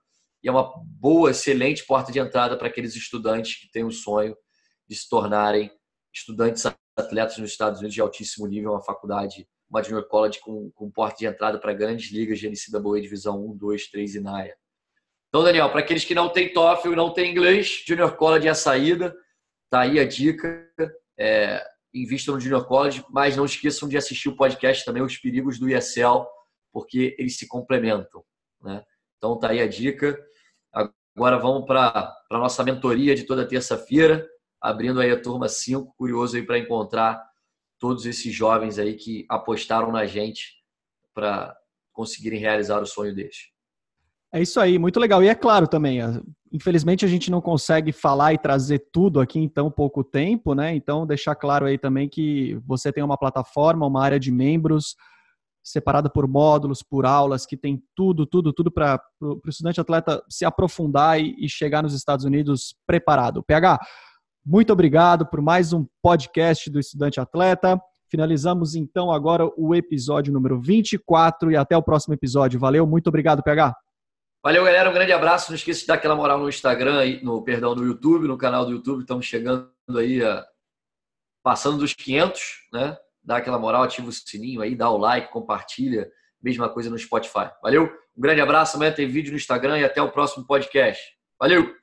e 0.43 0.49
é 0.49 0.51
uma 0.51 0.73
boa, 0.85 1.31
excelente 1.31 1.85
porta 1.85 2.11
de 2.11 2.19
entrada 2.19 2.57
para 2.57 2.67
aqueles 2.67 2.95
estudantes 2.95 3.59
que 3.59 3.71
têm 3.71 3.85
o 3.85 3.91
sonho 3.91 4.35
de 4.87 4.95
se 4.95 5.07
tornarem 5.07 5.71
estudantes 6.13 6.65
atletas 6.97 7.37
nos 7.37 7.51
Estados 7.51 7.79
Unidos 7.79 7.95
de 7.95 8.01
altíssimo 8.01 8.45
nível, 8.45 8.71
uma 8.71 8.81
faculdade, 8.81 9.47
uma 9.69 9.81
junior 9.81 10.07
college 10.07 10.39
com, 10.41 10.69
com 10.71 10.91
porta 10.91 11.17
de 11.17 11.25
entrada 11.25 11.57
para 11.59 11.73
grandes 11.73 12.11
ligas 12.11 12.39
de 12.39 12.49
NCAA 12.49 13.01
Divisão 13.01 13.43
1, 13.45 13.57
2, 13.57 13.87
3 13.89 14.15
e 14.15 14.19
NAIA. 14.19 14.55
Então, 15.29 15.43
Daniel, 15.43 15.71
para 15.71 15.79
aqueles 15.79 16.05
que 16.05 16.13
não 16.13 16.29
têm 16.29 16.53
TOEFL 16.53 16.91
e 16.93 16.95
não 16.95 17.11
têm 17.11 17.31
inglês, 17.31 17.83
Junior 17.87 18.15
College 18.15 18.47
é 18.47 18.51
a 18.51 18.55
saída. 18.55 19.15
Tá 19.69 19.81
aí 19.81 19.99
a 19.99 20.05
dica. 20.05 20.69
É, 21.17 21.63
invistam 21.93 22.35
no 22.35 22.39
Junior 22.39 22.65
College, 22.65 23.05
mas 23.09 23.37
não 23.37 23.45
esqueçam 23.45 23.87
de 23.87 23.97
assistir 23.97 24.29
o 24.29 24.35
podcast 24.35 24.83
também, 24.83 25.03
Os 25.03 25.17
Perigos 25.17 25.59
do 25.59 25.69
ESL, 25.69 26.25
porque 26.71 27.15
eles 27.19 27.37
se 27.37 27.47
complementam. 27.47 28.23
Né? 28.61 28.83
Então, 29.17 29.37
tá 29.37 29.49
aí 29.49 29.61
a 29.61 29.67
dica. 29.67 30.19
Agora 31.15 31.37
vamos 31.37 31.65
para 31.67 32.11
a 32.31 32.37
nossa 32.37 32.63
mentoria 32.63 33.15
de 33.15 33.23
toda 33.23 33.47
terça-feira, 33.47 34.27
abrindo 34.59 34.99
aí 34.99 35.11
a 35.11 35.21
turma 35.21 35.47
5, 35.47 35.93
curioso 35.95 36.35
aí 36.35 36.43
para 36.43 36.57
encontrar 36.57 37.23
todos 37.77 38.05
esses 38.05 38.33
jovens 38.33 38.79
aí 38.79 38.95
que 38.95 39.25
apostaram 39.29 39.91
na 39.91 40.05
gente 40.05 40.53
para 41.13 41.55
conseguirem 41.91 42.39
realizar 42.39 42.81
o 42.81 42.85
sonho 42.85 43.13
deles. 43.13 43.51
É 44.33 44.41
isso 44.41 44.59
aí, 44.59 44.79
muito 44.79 44.99
legal. 44.99 45.23
E 45.23 45.27
é 45.27 45.35
claro 45.35 45.67
também, 45.67 46.01
infelizmente 46.53 47.03
a 47.03 47.07
gente 47.07 47.31
não 47.31 47.41
consegue 47.41 47.91
falar 47.91 48.33
e 48.33 48.37
trazer 48.37 48.87
tudo 48.91 49.19
aqui 49.19 49.39
em 49.39 49.49
tão 49.49 49.71
pouco 49.71 50.03
tempo, 50.03 50.53
né? 50.53 50.75
Então, 50.75 51.05
deixar 51.05 51.33
claro 51.33 51.65
aí 51.65 51.79
também 51.79 52.07
que 52.07 52.61
você 52.65 52.93
tem 52.93 53.03
uma 53.03 53.17
plataforma, 53.17 53.87
uma 53.87 54.03
área 54.03 54.19
de 54.19 54.31
membros 54.31 54.95
separada 55.63 56.09
por 56.09 56.27
módulos, 56.27 56.83
por 56.83 57.05
aulas, 57.05 57.45
que 57.45 57.57
tem 57.57 57.81
tudo, 57.95 58.25
tudo, 58.25 58.53
tudo 58.53 58.69
para 58.69 59.01
o 59.21 59.39
estudante 59.47 59.79
atleta 59.79 60.21
se 60.29 60.45
aprofundar 60.45 61.19
e, 61.19 61.35
e 61.39 61.49
chegar 61.49 61.81
nos 61.81 61.93
Estados 61.93 62.25
Unidos 62.25 62.75
preparado. 62.85 63.41
PH, 63.41 63.79
muito 64.45 64.73
obrigado 64.73 65.25
por 65.25 65.41
mais 65.41 65.71
um 65.71 65.87
podcast 66.01 66.69
do 66.69 66.79
Estudante 66.79 67.19
Atleta. 67.19 67.81
Finalizamos 68.09 68.75
então 68.75 69.09
agora 69.09 69.49
o 69.57 69.73
episódio 69.73 70.33
número 70.33 70.59
24 70.59 71.51
e 71.51 71.55
até 71.55 71.75
o 71.75 71.81
próximo 71.81 72.13
episódio. 72.13 72.59
Valeu, 72.59 72.85
muito 72.85 73.07
obrigado, 73.07 73.41
PH. 73.41 73.73
Valeu, 74.43 74.65
galera. 74.65 74.89
Um 74.89 74.93
grande 74.93 75.13
abraço. 75.13 75.49
Não 75.49 75.55
esqueça 75.55 75.79
de 75.79 75.87
dar 75.87 75.93
aquela 75.93 76.15
moral 76.15 76.37
no 76.37 76.49
Instagram, 76.49 76.99
no 77.23 77.41
perdão, 77.41 77.73
no 77.73 77.85
YouTube, 77.85 78.27
no 78.27 78.37
canal 78.37 78.65
do 78.65 78.73
YouTube. 78.73 78.99
Estamos 78.99 79.25
chegando 79.25 79.71
aí, 79.97 80.21
a, 80.21 80.45
passando 81.41 81.77
dos 81.77 81.93
500, 81.93 82.41
né? 82.73 82.97
Dá 83.23 83.37
aquela 83.37 83.57
moral, 83.57 83.83
ativa 83.83 84.09
o 84.09 84.11
sininho 84.11 84.61
aí, 84.61 84.75
dá 84.75 84.89
o 84.89 84.97
like, 84.97 85.31
compartilha. 85.31 86.11
Mesma 86.41 86.67
coisa 86.67 86.89
no 86.89 86.99
Spotify. 86.99 87.49
Valeu? 87.61 87.85
Um 88.17 88.21
grande 88.21 88.41
abraço. 88.41 88.75
Amanhã 88.75 88.91
tem 88.91 89.07
vídeo 89.07 89.31
no 89.31 89.37
Instagram 89.37 89.79
e 89.79 89.85
até 89.85 90.01
o 90.01 90.11
próximo 90.11 90.45
podcast. 90.45 91.01
Valeu! 91.39 91.82